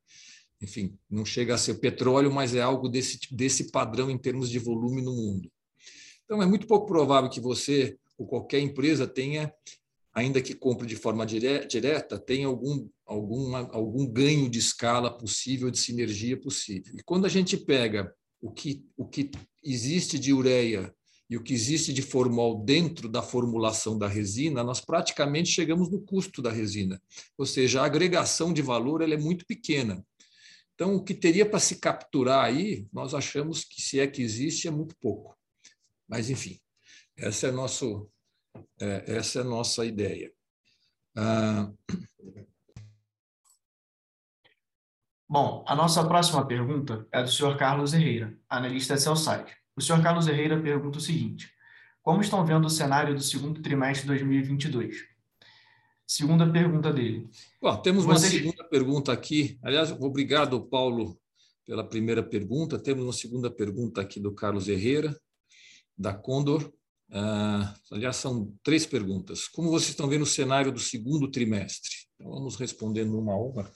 Enfim, 0.61 0.97
não 1.09 1.25
chega 1.25 1.53
a 1.53 1.57
ser 1.57 1.75
petróleo, 1.75 2.31
mas 2.31 2.55
é 2.55 2.61
algo 2.61 2.87
desse, 2.87 3.19
desse 3.31 3.69
padrão 3.69 4.09
em 4.09 4.17
termos 4.17 4.49
de 4.49 4.57
volume 4.57 5.01
no 5.01 5.13
mundo. 5.13 5.51
Então, 6.23 6.41
é 6.41 6.45
muito 6.45 6.65
pouco 6.65 6.87
provável 6.87 7.29
que 7.29 7.41
você 7.41 7.97
ou 8.17 8.25
qualquer 8.25 8.59
empresa 8.59 9.05
tenha, 9.05 9.53
ainda 10.13 10.41
que 10.41 10.53
compre 10.53 10.87
de 10.87 10.95
forma 10.95 11.25
direta, 11.25 12.17
tenha 12.17 12.47
algum, 12.47 12.87
algum, 13.05 13.55
algum 13.55 14.07
ganho 14.07 14.49
de 14.49 14.59
escala 14.59 15.15
possível, 15.15 15.69
de 15.69 15.79
sinergia 15.79 16.39
possível. 16.39 16.93
E 16.95 17.03
quando 17.03 17.25
a 17.25 17.29
gente 17.29 17.57
pega 17.57 18.13
o 18.41 18.51
que, 18.51 18.85
o 18.95 19.05
que 19.05 19.29
existe 19.63 20.17
de 20.17 20.31
ureia 20.31 20.93
e 21.33 21.37
o 21.37 21.41
que 21.41 21.51
existe 21.51 21.91
de 21.91 22.03
formol 22.03 22.63
dentro 22.63 23.09
da 23.09 23.23
formulação 23.23 23.97
da 23.97 24.07
resina, 24.07 24.63
nós 24.63 24.79
praticamente 24.79 25.49
chegamos 25.49 25.89
no 25.89 25.99
custo 25.99 26.43
da 26.43 26.51
resina. 26.51 27.01
Ou 27.35 27.43
seja, 27.43 27.81
a 27.81 27.85
agregação 27.85 28.53
de 28.53 28.61
valor 28.61 29.01
ela 29.01 29.15
é 29.15 29.17
muito 29.17 29.43
pequena. 29.43 30.05
Então, 30.75 30.93
o 30.93 31.03
que 31.03 31.15
teria 31.15 31.43
para 31.43 31.57
se 31.57 31.77
capturar 31.77 32.45
aí, 32.45 32.85
nós 32.93 33.15
achamos 33.15 33.63
que, 33.63 33.81
se 33.81 33.99
é 33.99 34.05
que 34.05 34.21
existe, 34.21 34.67
é 34.67 34.71
muito 34.71 34.95
pouco. 34.97 35.35
Mas, 36.07 36.29
enfim, 36.29 36.59
essa 37.17 37.47
é, 37.47 37.51
nosso, 37.51 38.07
é, 38.79 39.15
essa 39.15 39.39
é 39.39 39.41
a 39.41 39.45
nossa 39.45 39.83
ideia. 39.87 40.31
Ah... 41.17 41.73
Bom, 45.27 45.65
a 45.67 45.75
nossa 45.75 46.07
próxima 46.07 46.45
pergunta 46.45 47.07
é 47.11 47.23
do 47.23 47.31
senhor 47.31 47.57
Carlos 47.57 47.91
Herrera, 47.91 48.37
analista 48.47 48.95
Cellsite. 48.97 49.62
O 49.75 49.81
senhor 49.81 50.01
Carlos 50.03 50.27
Herrera 50.27 50.61
pergunta 50.61 50.97
o 50.97 51.01
seguinte: 51.01 51.49
Como 52.01 52.21
estão 52.21 52.45
vendo 52.45 52.65
o 52.65 52.69
cenário 52.69 53.15
do 53.15 53.21
segundo 53.21 53.61
trimestre 53.61 54.03
de 54.03 54.07
2022? 54.09 55.13
Segunda 56.05 56.49
pergunta 56.51 56.91
dele. 56.91 57.27
Bom, 57.61 57.75
temos 57.81 58.05
uma 58.05 58.19
segunda 58.19 58.63
pergunta 58.65 59.11
aqui. 59.11 59.57
Aliás, 59.63 59.91
obrigado, 59.91 60.61
Paulo, 60.61 61.17
pela 61.65 61.83
primeira 61.83 62.21
pergunta. 62.21 62.77
Temos 62.77 63.03
uma 63.03 63.13
segunda 63.13 63.49
pergunta 63.49 64.01
aqui 64.01 64.19
do 64.19 64.33
Carlos 64.33 64.67
Herrera, 64.67 65.17
da 65.97 66.13
Condor. 66.13 66.71
Uh, 67.09 67.73
aliás, 67.91 68.17
são 68.17 68.53
três 68.63 68.85
perguntas. 68.85 69.47
Como 69.47 69.69
vocês 69.69 69.89
estão 69.89 70.07
vendo 70.07 70.23
o 70.23 70.27
cenário 70.27 70.71
do 70.71 70.79
segundo 70.79 71.31
trimestre? 71.31 71.89
Então, 72.15 72.31
vamos 72.31 72.57
respondendo 72.57 73.17
uma 73.17 73.33
a 73.33 73.37
uma. 73.37 73.71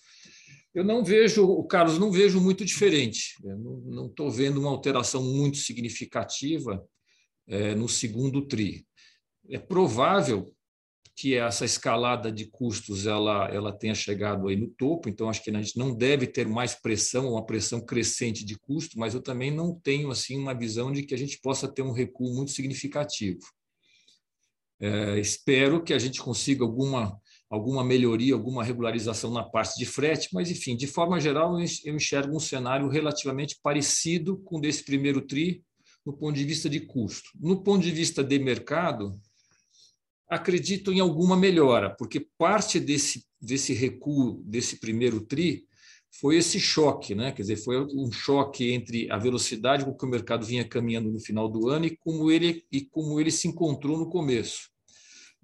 Eu 0.78 0.84
não 0.84 1.04
vejo, 1.04 1.64
Carlos, 1.64 1.98
não 1.98 2.12
vejo 2.12 2.40
muito 2.40 2.64
diferente. 2.64 3.34
Eu 3.44 3.58
não 3.58 4.06
estou 4.06 4.30
vendo 4.30 4.60
uma 4.60 4.70
alteração 4.70 5.24
muito 5.24 5.58
significativa 5.58 6.88
é, 7.48 7.74
no 7.74 7.90
segundo 7.90 8.46
TRI. 8.46 8.86
É 9.50 9.58
provável, 9.58 10.54
que 11.18 11.34
essa 11.34 11.66
escalada 11.66 12.32
de 12.32 12.46
custos 12.46 13.08
ela, 13.08 13.50
ela 13.50 13.74
tenha 13.74 13.96
chegado 13.96 14.48
aí 14.48 14.56
no 14.56 14.68
topo, 14.68 15.10
então 15.10 15.28
acho 15.28 15.44
que 15.44 15.50
a 15.50 15.54
gente 15.60 15.76
não 15.76 15.96
deve 15.96 16.28
ter 16.28 16.48
mais 16.48 16.76
pressão, 16.76 17.32
uma 17.32 17.44
pressão 17.44 17.84
crescente 17.84 18.46
de 18.46 18.56
custo, 18.56 19.00
mas 19.00 19.16
eu 19.16 19.22
também 19.22 19.50
não 19.50 19.74
tenho 19.74 20.12
assim 20.12 20.38
uma 20.38 20.54
visão 20.54 20.92
de 20.92 21.02
que 21.02 21.16
a 21.16 21.18
gente 21.18 21.40
possa 21.42 21.68
ter 21.68 21.82
um 21.82 21.92
recuo 21.92 22.36
muito 22.36 22.52
significativo. 22.52 23.40
É, 24.80 25.20
espero 25.20 25.84
que 25.84 25.92
a 25.92 25.98
gente 25.98 26.22
consiga 26.22 26.64
alguma, 26.64 27.20
alguma 27.50 27.84
melhoria, 27.84 28.34
alguma 28.34 28.64
regularização 28.64 29.32
na 29.32 29.44
parte 29.44 29.78
de 29.78 29.86
frete, 29.86 30.30
mas, 30.34 30.52
enfim, 30.52 30.76
de 30.76 30.88
forma 30.88 31.20
geral, 31.20 31.58
eu 31.60 31.96
enxergo 31.96 32.36
um 32.36 32.40
cenário 32.40 32.88
relativamente 32.90 33.58
parecido 33.62 34.38
com 34.40 34.58
o 34.58 34.62
desse 34.62 34.84
primeiro 34.84 35.22
TRI, 35.22 35.64
no 36.06 36.14
ponto 36.14 36.36
de 36.36 36.44
vista 36.44 36.70
de 36.70 36.82
custo. 36.82 37.30
No 37.40 37.64
ponto 37.64 37.84
de 37.84 37.92
vista 37.92 38.24
de 38.24 38.40
mercado, 38.40 39.20
acredito 40.30 40.92
em 40.92 41.00
alguma 41.00 41.38
melhora, 41.38 41.90
porque 41.90 42.28
parte 42.38 42.80
desse, 42.80 43.26
desse 43.42 43.74
recuo 43.74 44.42
desse 44.46 44.80
primeiro 44.80 45.22
TRI 45.22 45.66
foi 46.20 46.38
esse 46.38 46.60
choque, 46.60 47.14
né? 47.14 47.32
quer 47.32 47.44
dizer, 47.44 47.58
foi 47.58 47.80
um 47.80 48.12
choque 48.12 48.72
entre 48.72 49.10
a 49.12 49.18
velocidade 49.18 49.86
com 49.86 49.94
que 49.94 50.06
o 50.06 50.10
mercado 50.10 50.46
vinha 50.46 50.68
caminhando 50.68 51.12
no 51.12 51.20
final 51.20 51.48
do 51.48 51.70
ano 51.70 51.86
e 51.86 51.98
como 51.98 52.32
ele, 52.32 52.66
e 52.72 52.82
como 52.82 53.20
ele 53.20 53.32
se 53.32 53.48
encontrou 53.48 53.98
no 53.98 54.10
começo. 54.10 54.70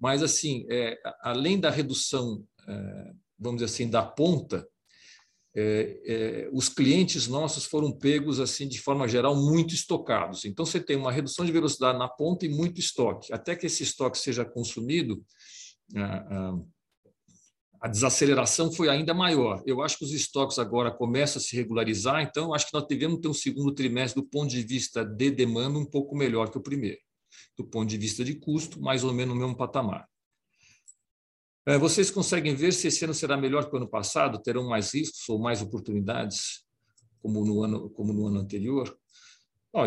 Mas, 0.04 0.22
assim, 0.22 0.66
é, 0.68 0.98
além 1.22 1.58
da 1.58 1.70
redução, 1.70 2.44
é, 2.68 3.12
vamos 3.38 3.62
dizer 3.62 3.72
assim, 3.72 3.88
da 3.88 4.02
ponta, 4.02 4.68
é, 5.56 6.02
é, 6.04 6.50
os 6.52 6.68
clientes 6.68 7.26
nossos 7.26 7.64
foram 7.64 7.90
pegos, 7.90 8.38
assim, 8.38 8.68
de 8.68 8.78
forma 8.78 9.08
geral, 9.08 9.34
muito 9.34 9.74
estocados. 9.74 10.44
Então, 10.44 10.66
você 10.66 10.78
tem 10.78 10.94
uma 10.94 11.10
redução 11.10 11.42
de 11.46 11.52
velocidade 11.52 11.98
na 11.98 12.06
ponta 12.06 12.44
e 12.44 12.50
muito 12.50 12.78
estoque. 12.78 13.32
Até 13.32 13.56
que 13.56 13.64
esse 13.64 13.82
estoque 13.82 14.18
seja 14.18 14.44
consumido, 14.44 15.24
a 17.80 17.88
desaceleração 17.88 18.70
foi 18.70 18.90
ainda 18.90 19.14
maior. 19.14 19.62
Eu 19.64 19.80
acho 19.80 19.96
que 19.96 20.04
os 20.04 20.12
estoques 20.12 20.58
agora 20.58 20.90
começam 20.90 21.40
a 21.40 21.42
se 21.42 21.56
regularizar, 21.56 22.20
então 22.20 22.52
acho 22.52 22.66
que 22.66 22.74
nós 22.74 22.86
devemos 22.86 23.20
ter 23.20 23.28
um 23.28 23.32
segundo 23.32 23.72
trimestre 23.72 24.20
do 24.20 24.28
ponto 24.28 24.50
de 24.50 24.60
vista 24.60 25.02
de 25.02 25.30
demanda 25.30 25.78
um 25.78 25.86
pouco 25.86 26.14
melhor 26.14 26.50
que 26.50 26.58
o 26.58 26.62
primeiro. 26.62 27.00
Do 27.56 27.64
ponto 27.64 27.88
de 27.88 27.96
vista 27.96 28.24
de 28.24 28.34
custo, 28.34 28.80
mais 28.80 29.04
ou 29.04 29.12
menos 29.12 29.34
no 29.34 29.40
mesmo 29.40 29.56
patamar. 29.56 30.08
É, 31.66 31.78
vocês 31.78 32.10
conseguem 32.10 32.54
ver 32.54 32.72
se 32.72 32.88
esse 32.88 33.04
ano 33.04 33.14
será 33.14 33.36
melhor 33.36 33.68
que 33.68 33.74
o 33.74 33.78
ano 33.78 33.88
passado? 33.88 34.42
Terão 34.42 34.68
mais 34.68 34.92
riscos 34.92 35.26
ou 35.28 35.38
mais 35.38 35.62
oportunidades, 35.62 36.64
como 37.22 37.44
no 37.44 37.62
ano, 37.62 37.88
como 37.90 38.12
no 38.12 38.26
ano 38.26 38.40
anterior? 38.40 38.96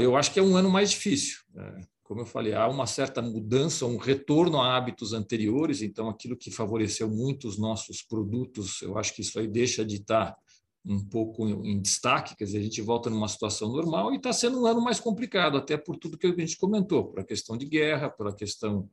eu 0.01 0.17
acho 0.17 0.33
que 0.33 0.39
é 0.39 0.43
um 0.43 0.57
ano 0.57 0.69
mais 0.69 0.91
difícil. 0.91 1.37
É, 1.55 1.81
como 2.03 2.21
eu 2.21 2.25
falei, 2.25 2.53
há 2.53 2.67
uma 2.67 2.87
certa 2.87 3.21
mudança, 3.21 3.85
um 3.85 3.97
retorno 3.97 4.59
a 4.59 4.75
hábitos 4.75 5.13
anteriores, 5.13 5.81
então 5.81 6.09
aquilo 6.09 6.37
que 6.37 6.49
favoreceu 6.49 7.09
muito 7.09 7.47
os 7.47 7.57
nossos 7.57 8.01
produtos, 8.01 8.81
eu 8.81 8.97
acho 8.97 9.13
que 9.13 9.21
isso 9.21 9.37
aí 9.37 9.47
deixa 9.47 9.85
de 9.85 9.97
estar 9.97 10.35
um 10.85 11.03
pouco 11.03 11.47
em 11.47 11.81
destaque, 11.81 12.35
quer 12.35 12.45
dizer, 12.45 12.59
a 12.59 12.63
gente 12.63 12.81
volta 12.81 13.09
numa 13.09 13.27
situação 13.27 13.69
normal 13.69 14.13
e 14.13 14.17
está 14.17 14.31
sendo 14.31 14.61
um 14.61 14.65
ano 14.65 14.81
mais 14.81 14.99
complicado, 14.99 15.57
até 15.57 15.77
por 15.77 15.97
tudo 15.97 16.17
que 16.17 16.27
a 16.27 16.33
gente 16.35 16.57
comentou, 16.57 17.05
por 17.05 17.19
a 17.19 17.25
questão 17.25 17.57
de 17.57 17.65
guerra, 17.65 18.09
pela 18.09 18.33
questão 18.33 18.89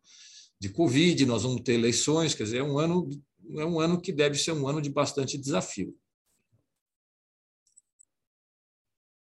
de 0.58 0.68
Covid, 0.68 1.24
nós 1.26 1.42
vamos 1.42 1.60
ter 1.62 1.74
eleições, 1.74 2.34
quer 2.34 2.44
dizer, 2.44 2.58
é 2.58 2.62
um 2.62 2.78
ano, 2.78 3.08
é 3.56 3.64
um 3.64 3.78
ano 3.78 4.00
que 4.00 4.12
deve 4.12 4.36
ser 4.36 4.52
um 4.52 4.66
ano 4.66 4.80
de 4.80 4.90
bastante 4.90 5.38
desafio. 5.38 5.94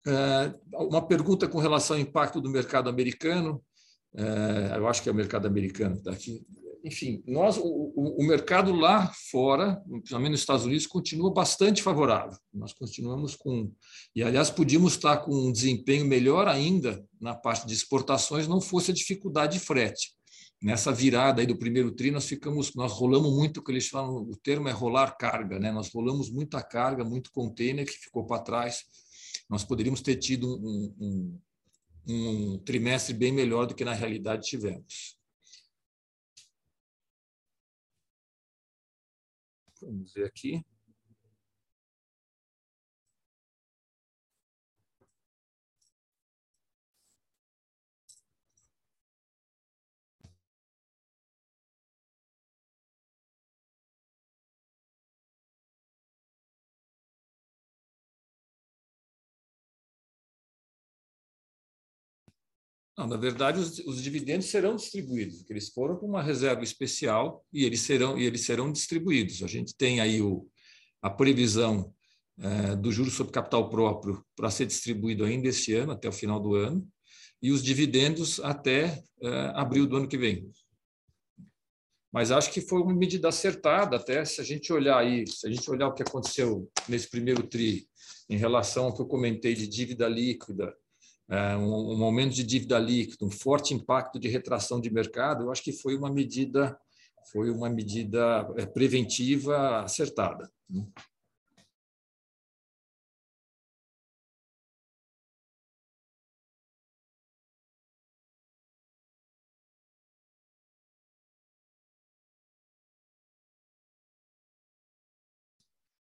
É, 0.07 0.55
uma 0.75 1.07
pergunta 1.07 1.47
com 1.47 1.59
relação 1.59 1.97
ao 1.97 2.03
impacto 2.03 2.41
do 2.41 2.49
mercado 2.49 2.89
americano. 2.89 3.63
É, 4.15 4.77
eu 4.77 4.89
acho 4.89 5.03
que 5.03 5.09
é 5.09 5.13
o 5.13 5.15
mercado 5.15 5.47
americano 5.47 5.95
que 5.95 6.01
está 6.01 6.13
aqui. 6.13 6.47
Enfim, 6.85 7.23
nós, 7.27 7.57
o, 7.59 7.93
o, 7.95 8.27
mercado 8.27 8.73
lá 8.73 9.12
fora, 9.31 9.77
principalmente 9.88 10.33
nos 10.33 10.40
Estados 10.40 10.64
Unidos, 10.64 10.87
continua 10.87 11.33
bastante 11.33 11.83
favorável. 11.83 12.37
Nós 12.53 12.73
continuamos 12.73 13.37
com. 13.37 13.71
E, 14.14 14.23
aliás, 14.23 14.51
podíamos 14.51 14.95
estar 14.95 15.19
com 15.19 15.33
um 15.33 15.53
desempenho 15.53 16.05
melhor 16.05 16.49
ainda 16.49 17.05
na 17.21 17.35
parte 17.35 17.66
de 17.66 17.75
exportações, 17.75 18.49
não 18.49 18.61
fosse 18.61 18.90
a 18.90 18.95
dificuldade 18.95 19.59
de 19.59 19.64
frete. 19.64 20.12
Nessa 20.62 20.93
virada 20.93 21.40
aí 21.40 21.47
do 21.47 21.59
primeiro 21.59 21.90
tri, 21.93 22.11
nós 22.11 22.27
ficamos, 22.27 22.75
nós 22.75 22.93
rolamos 22.93 23.33
muito, 23.33 23.61
o 23.61 23.64
que 23.64 23.73
eles 23.73 23.88
falam, 23.88 24.16
o 24.16 24.37
termo 24.37 24.69
é 24.69 24.73
rolar 24.73 25.16
carga, 25.16 25.59
né? 25.59 25.73
Nós 25.73 25.90
rolamos 25.93 26.31
muita 26.31 26.62
carga, 26.62 27.05
muito 27.05 27.33
container 27.33 27.87
que 27.87 27.93
ficou 27.93 28.27
para 28.27 28.43
trás. 28.43 28.85
Nós 29.49 29.64
poderíamos 29.64 30.03
ter 30.03 30.16
tido 30.16 30.47
um, 30.47 30.95
um 31.01 31.38
um 32.07 32.59
trimestre 32.59 33.14
bem 33.14 33.33
melhor 33.33 33.66
do 33.66 33.75
que 33.75 33.85
na 33.85 33.93
realidade 33.93 34.47
tivemos. 34.47 35.19
Vamos 39.83 40.12
ver 40.14 40.27
aqui. 40.27 40.64
Não, 63.01 63.07
na 63.07 63.17
verdade, 63.17 63.59
os, 63.59 63.79
os, 63.79 64.03
dividendos 64.03 64.51
serão 64.51 64.77
distribuídos, 64.77 65.43
eles 65.49 65.71
foram 65.71 65.97
para 65.97 66.07
uma 66.07 66.23
reserva 66.23 66.63
especial 66.63 67.43
e 67.51 67.65
eles 67.65 67.81
serão, 67.81 68.19
e 68.19 68.27
eles 68.27 68.43
serão 68.43 68.71
distribuídos. 68.71 69.43
A 69.43 69.47
gente 69.47 69.75
tem 69.75 70.01
aí 70.01 70.21
o, 70.21 70.47
a 71.01 71.09
previsão 71.09 71.95
é, 72.39 72.77
do 72.77 72.93
juros 72.93 73.15
sobre 73.15 73.33
capital 73.33 73.71
próprio 73.71 74.23
para 74.37 74.51
ser 74.51 74.67
distribuído 74.67 75.25
ainda 75.25 75.49
este 75.49 75.73
ano, 75.73 75.93
até 75.93 76.11
o 76.11 76.13
final 76.13 76.39
do 76.39 76.55
ano, 76.55 76.87
e 77.41 77.51
os 77.51 77.63
dividendos 77.63 78.39
até 78.41 79.03
é, 79.23 79.29
abril 79.55 79.87
do 79.87 79.97
ano 79.97 80.07
que 80.07 80.19
vem. 80.19 80.51
Mas 82.13 82.31
acho 82.31 82.53
que 82.53 82.61
foi 82.61 82.83
uma 82.83 82.95
medida 82.95 83.29
acertada, 83.29 83.97
até 83.97 84.23
se 84.27 84.43
a 84.43 84.45
gente 84.45 84.71
olhar 84.75 84.99
aí, 84.99 85.27
se 85.27 85.47
a 85.47 85.51
gente 85.51 85.71
olhar 85.71 85.89
o 85.89 85.95
que 85.95 86.03
aconteceu 86.03 86.71
nesse 86.87 87.09
primeiro 87.09 87.45
TRI 87.45 87.89
em 88.29 88.37
relação 88.37 88.85
ao 88.85 88.95
que 88.95 89.01
eu 89.01 89.07
comentei 89.07 89.55
de 89.55 89.67
dívida 89.67 90.07
líquida, 90.07 90.77
um, 91.31 91.99
um 91.99 92.05
aumento 92.05 92.35
de 92.35 92.45
dívida 92.45 92.79
líquida, 92.79 93.25
um 93.25 93.31
forte 93.31 93.73
impacto 93.73 94.19
de 94.19 94.29
retração 94.29 94.81
de 94.81 94.90
mercado, 94.90 95.45
eu 95.45 95.53
acho 95.53 95.62
que 95.62 95.73
foi 95.73 95.97
uma 95.97 96.11
medida 96.11 96.79
foi 97.33 97.51
uma 97.51 97.69
medida 97.69 98.49
é, 98.57 98.66
preventiva 98.66 99.83
acertada. 99.83 100.51
Né? 100.69 100.85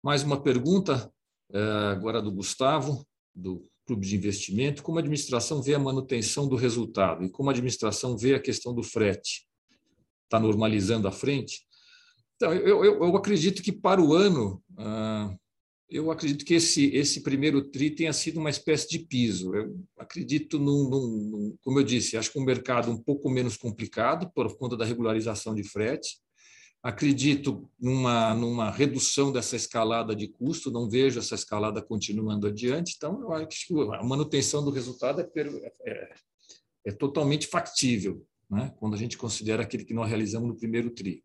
Mais 0.03 0.23
uma 0.23 0.41
pergunta, 0.41 1.13
é, 1.53 1.59
agora 1.91 2.23
do 2.23 2.31
Gustavo, 2.31 3.05
do 3.35 3.61
clube 3.87 4.07
de 4.07 4.17
investimento, 4.17 4.83
como 4.83 4.99
a 4.99 5.01
administração 5.01 5.63
vê 5.63 5.75
a 5.75 5.79
manutenção 5.79 6.49
do 6.49 6.57
resultado 6.57 7.25
e 7.25 7.31
como 7.31 7.49
a 7.49 7.53
administração 7.53 8.17
vê 8.17 8.35
a 8.35 8.41
questão 8.41 8.75
do 8.75 8.83
frete. 8.83 9.47
Está 10.25 10.41
normalizando 10.41 11.07
a 11.07 11.13
frente? 11.13 11.65
Então, 12.35 12.53
eu, 12.53 12.85
eu, 12.85 13.05
eu 13.05 13.17
acredito 13.17 13.63
que 13.63 13.73
para 13.73 14.03
o 14.03 14.13
ano, 14.13 14.63
ah, 14.77 15.35
eu 15.89 16.11
acredito 16.11 16.45
que 16.45 16.55
esse, 16.55 16.87
esse 16.95 17.23
primeiro 17.23 17.63
TRI 17.63 17.91
tenha 17.91 18.13
sido 18.13 18.41
uma 18.41 18.51
espécie 18.51 18.89
de 18.89 18.99
piso. 18.99 19.55
Eu 19.55 19.79
acredito, 19.97 20.59
num, 20.59 20.89
num, 20.91 21.07
num, 21.31 21.57
como 21.63 21.79
eu 21.79 21.85
disse, 21.85 22.17
acho 22.17 22.33
que 22.33 22.39
um 22.39 22.45
mercado 22.45 22.91
um 22.91 23.01
pouco 23.01 23.31
menos 23.31 23.57
complicado 23.57 24.31
por 24.35 24.57
conta 24.57 24.77
da 24.77 24.85
regularização 24.85 25.55
de 25.55 25.63
frete 25.63 26.19
acredito 26.87 27.69
numa, 27.81 28.33
numa 28.33 28.71
redução 28.71 29.33
dessa 29.33 29.57
escalada 29.57 30.15
de 30.15 30.29
custo, 30.29 30.71
não 30.71 30.89
vejo 30.89 31.19
essa 31.19 31.35
escalada 31.35 31.83
continuando 31.83 32.47
adiante, 32.47 32.95
então 32.97 33.21
eu 33.23 33.33
acho 33.33 33.49
que 33.49 33.75
a 33.93 34.05
manutenção 34.05 34.65
do 34.65 34.71
resultado 34.71 35.21
é, 35.21 35.27
é, 35.85 36.15
é 36.85 36.93
totalmente 36.93 37.49
factível, 37.49 38.25
né? 38.49 38.73
quando 38.79 38.95
a 38.95 38.97
gente 38.97 39.19
considera 39.19 39.65
aquele 39.65 39.85
que 39.85 39.93
nós 39.93 40.09
realizamos 40.09 40.47
no 40.47 40.57
primeiro 40.57 40.89
TRI. 40.91 41.25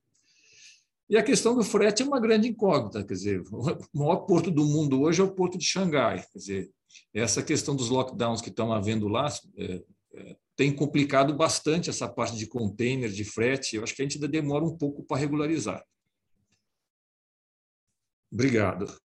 E 1.08 1.15
a 1.15 1.21
questão 1.21 1.54
do 1.54 1.63
frete 1.63 2.02
é 2.02 2.06
uma 2.08 2.19
grande 2.19 2.47
incógnita, 2.47 3.04
quer 3.04 3.13
dizer, 3.13 3.43
o 3.52 3.78
maior 3.93 4.26
porto 4.26 4.50
do 4.50 4.65
mundo 4.65 5.00
hoje 5.00 5.21
é 5.21 5.24
o 5.24 5.32
porto 5.32 5.60
de 5.60 5.65
Xangai, 5.65 6.26
quer 6.34 6.39
dizer, 6.39 6.71
essa 7.13 7.43
questão 7.43 7.76
dos 7.76 7.89
lockdowns 7.89 8.41
que 8.41 8.50
estão 8.50 8.74
havendo 8.74 9.08
lá, 9.08 9.32
é, 9.56 9.84
é, 10.15 10.36
tem 10.62 10.71
complicado 10.71 11.36
bastante 11.36 11.89
essa 11.89 12.08
parte 12.08 12.38
de 12.38 12.45
container, 12.45 13.10
de 13.10 13.26
frete. 13.26 13.76
Eu 13.76 13.84
acho 13.84 13.95
que 13.95 14.02
a 14.04 14.06
gente 14.06 14.17
ainda 14.17 14.28
demora 14.28 14.63
um 14.63 14.78
pouco 14.78 15.04
para 15.04 15.17
regularizar. 15.17 15.84
Obrigado. 18.32 18.95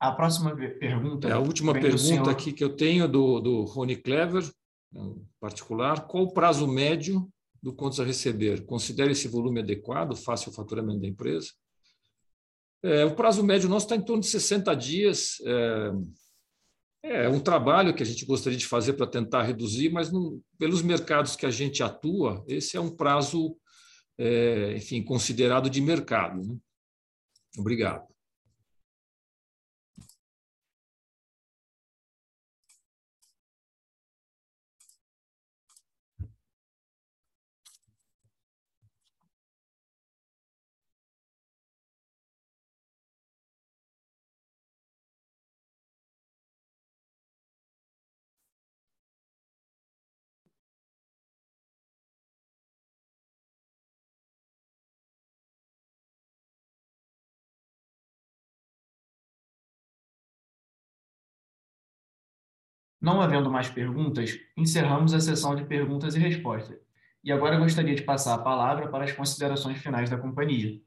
A 0.00 0.12
próxima 0.12 0.56
pergunta. 0.56 1.28
É 1.28 1.32
a 1.32 1.38
última 1.38 1.74
pergunta 1.74 1.98
senhor... 1.98 2.30
aqui 2.30 2.52
que 2.54 2.64
eu 2.64 2.74
tenho 2.74 3.06
do, 3.06 3.38
do 3.38 3.62
Rony 3.64 3.96
Clever, 3.96 4.50
em 4.94 5.22
particular. 5.38 6.06
Qual 6.06 6.24
o 6.24 6.32
prazo 6.32 6.66
médio 6.66 7.30
do 7.62 7.74
contas 7.74 8.00
a 8.00 8.04
receber? 8.04 8.64
Considere 8.64 9.12
esse 9.12 9.28
volume 9.28 9.60
adequado, 9.60 10.16
fácil 10.16 10.50
o 10.50 10.54
faturamento 10.54 11.00
da 11.00 11.06
empresa? 11.06 11.50
É, 12.82 13.04
o 13.04 13.14
prazo 13.14 13.44
médio 13.44 13.68
nosso 13.68 13.84
está 13.84 13.94
em 13.94 14.00
torno 14.00 14.22
de 14.22 14.28
60 14.28 14.74
dias. 14.74 15.36
É, 15.44 15.92
é, 17.02 17.28
um 17.28 17.40
trabalho 17.40 17.94
que 17.94 18.02
a 18.02 18.06
gente 18.06 18.24
gostaria 18.24 18.58
de 18.58 18.66
fazer 18.66 18.94
para 18.94 19.06
tentar 19.06 19.42
reduzir, 19.42 19.90
mas 19.90 20.10
não, 20.10 20.40
pelos 20.58 20.80
mercados 20.80 21.36
que 21.36 21.44
a 21.44 21.50
gente 21.50 21.82
atua, 21.82 22.42
esse 22.48 22.74
é 22.74 22.80
um 22.80 22.90
prazo, 22.90 23.54
é, 24.16 24.74
enfim, 24.76 25.02
considerado 25.02 25.68
de 25.68 25.80
mercado. 25.82 26.42
Né? 26.42 26.56
Obrigado. 27.58 28.09
Não 63.00 63.20
havendo 63.20 63.50
mais 63.50 63.68
perguntas, 63.70 64.38
encerramos 64.56 65.14
a 65.14 65.20
sessão 65.20 65.56
de 65.56 65.64
perguntas 65.64 66.14
e 66.14 66.18
respostas. 66.18 66.78
E 67.24 67.32
agora 67.32 67.58
gostaria 67.58 67.94
de 67.94 68.02
passar 68.02 68.34
a 68.34 68.38
palavra 68.42 68.88
para 68.90 69.04
as 69.04 69.12
considerações 69.12 69.78
finais 69.78 70.10
da 70.10 70.18
companhia. 70.18 70.80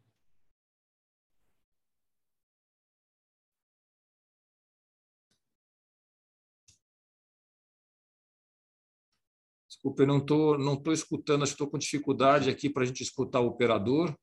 Desculpa, 9.68 10.04
eu 10.04 10.08
não 10.08 10.18
estou 10.20 10.58
não 10.58 10.76
tô 10.76 10.92
escutando, 10.94 11.44
estou 11.44 11.68
com 11.68 11.78
dificuldade 11.78 12.50
aqui 12.50 12.70
para 12.70 12.84
a 12.84 12.86
gente 12.86 13.02
escutar 13.02 13.42
o 13.42 13.48
operador. 13.48 14.16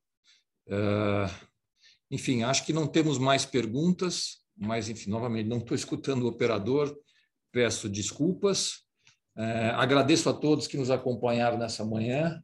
É, 0.67 1.25
enfim, 2.09 2.43
acho 2.43 2.65
que 2.65 2.73
não 2.73 2.87
temos 2.87 3.17
mais 3.17 3.45
perguntas, 3.45 4.41
mas, 4.57 4.89
enfim, 4.89 5.09
novamente, 5.09 5.47
não 5.47 5.57
estou 5.59 5.75
escutando 5.75 6.23
o 6.23 6.27
operador 6.27 6.97
peço 7.51 7.89
desculpas. 7.89 8.83
É, 9.37 9.69
agradeço 9.69 10.29
a 10.29 10.33
todos 10.33 10.67
que 10.67 10.77
nos 10.77 10.91
acompanharam 10.91 11.57
nessa 11.57 11.85
manhã. 11.85 12.41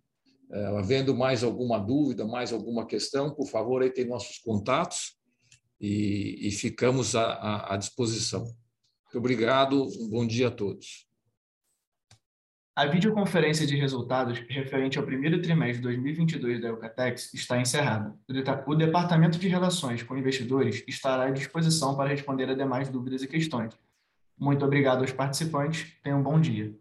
É, 0.50 0.66
havendo 0.68 1.16
mais 1.16 1.44
alguma 1.44 1.78
dúvida, 1.78 2.26
mais 2.26 2.54
alguma 2.54 2.86
questão, 2.86 3.34
por 3.34 3.48
favor, 3.48 3.82
aí 3.82 3.90
tem 3.90 4.06
nossos 4.08 4.38
contatos 4.40 5.18
e, 5.80 6.48
e 6.48 6.52
ficamos 6.52 7.16
à, 7.16 7.74
à, 7.74 7.78
disposição. 7.78 8.44
Muito 8.44 9.18
obrigado, 9.18 9.84
um 9.84 10.10
bom 10.10 10.26
dia 10.26 10.48
a 10.48 10.52
todos. 10.52 11.06
A 12.76 12.86
videoconferência 12.86 13.66
de 13.66 13.76
resultados 13.76 14.40
referente 14.48 15.00
ao 15.00 15.06
primeiro 15.06 15.42
trimestre 15.42 15.78
de 15.78 15.84
2022 15.84 16.62
da 16.62 16.68
Eucatex 16.68 17.34
está 17.34 17.60
encerrada. 17.60 18.16
O 18.68 18.76
Departamento 18.76 19.40
de 19.40 19.48
Relações 19.48 20.04
com 20.04 20.16
Investidores 20.16 20.84
estará 20.88 21.24
à 21.24 21.32
disposição 21.32 21.98
para 21.98 22.10
responder 22.10 22.48
a 22.50 22.54
demais 22.54 22.88
dúvidas 22.88 23.24
e 23.24 23.28
questões. 23.28 23.74
Muito 24.38 24.66
obrigado 24.66 25.02
aos 25.02 25.12
participantes. 25.12 25.94
Tenham 26.04 26.20
um 26.20 26.24
bom 26.24 26.40
dia. 26.40 26.74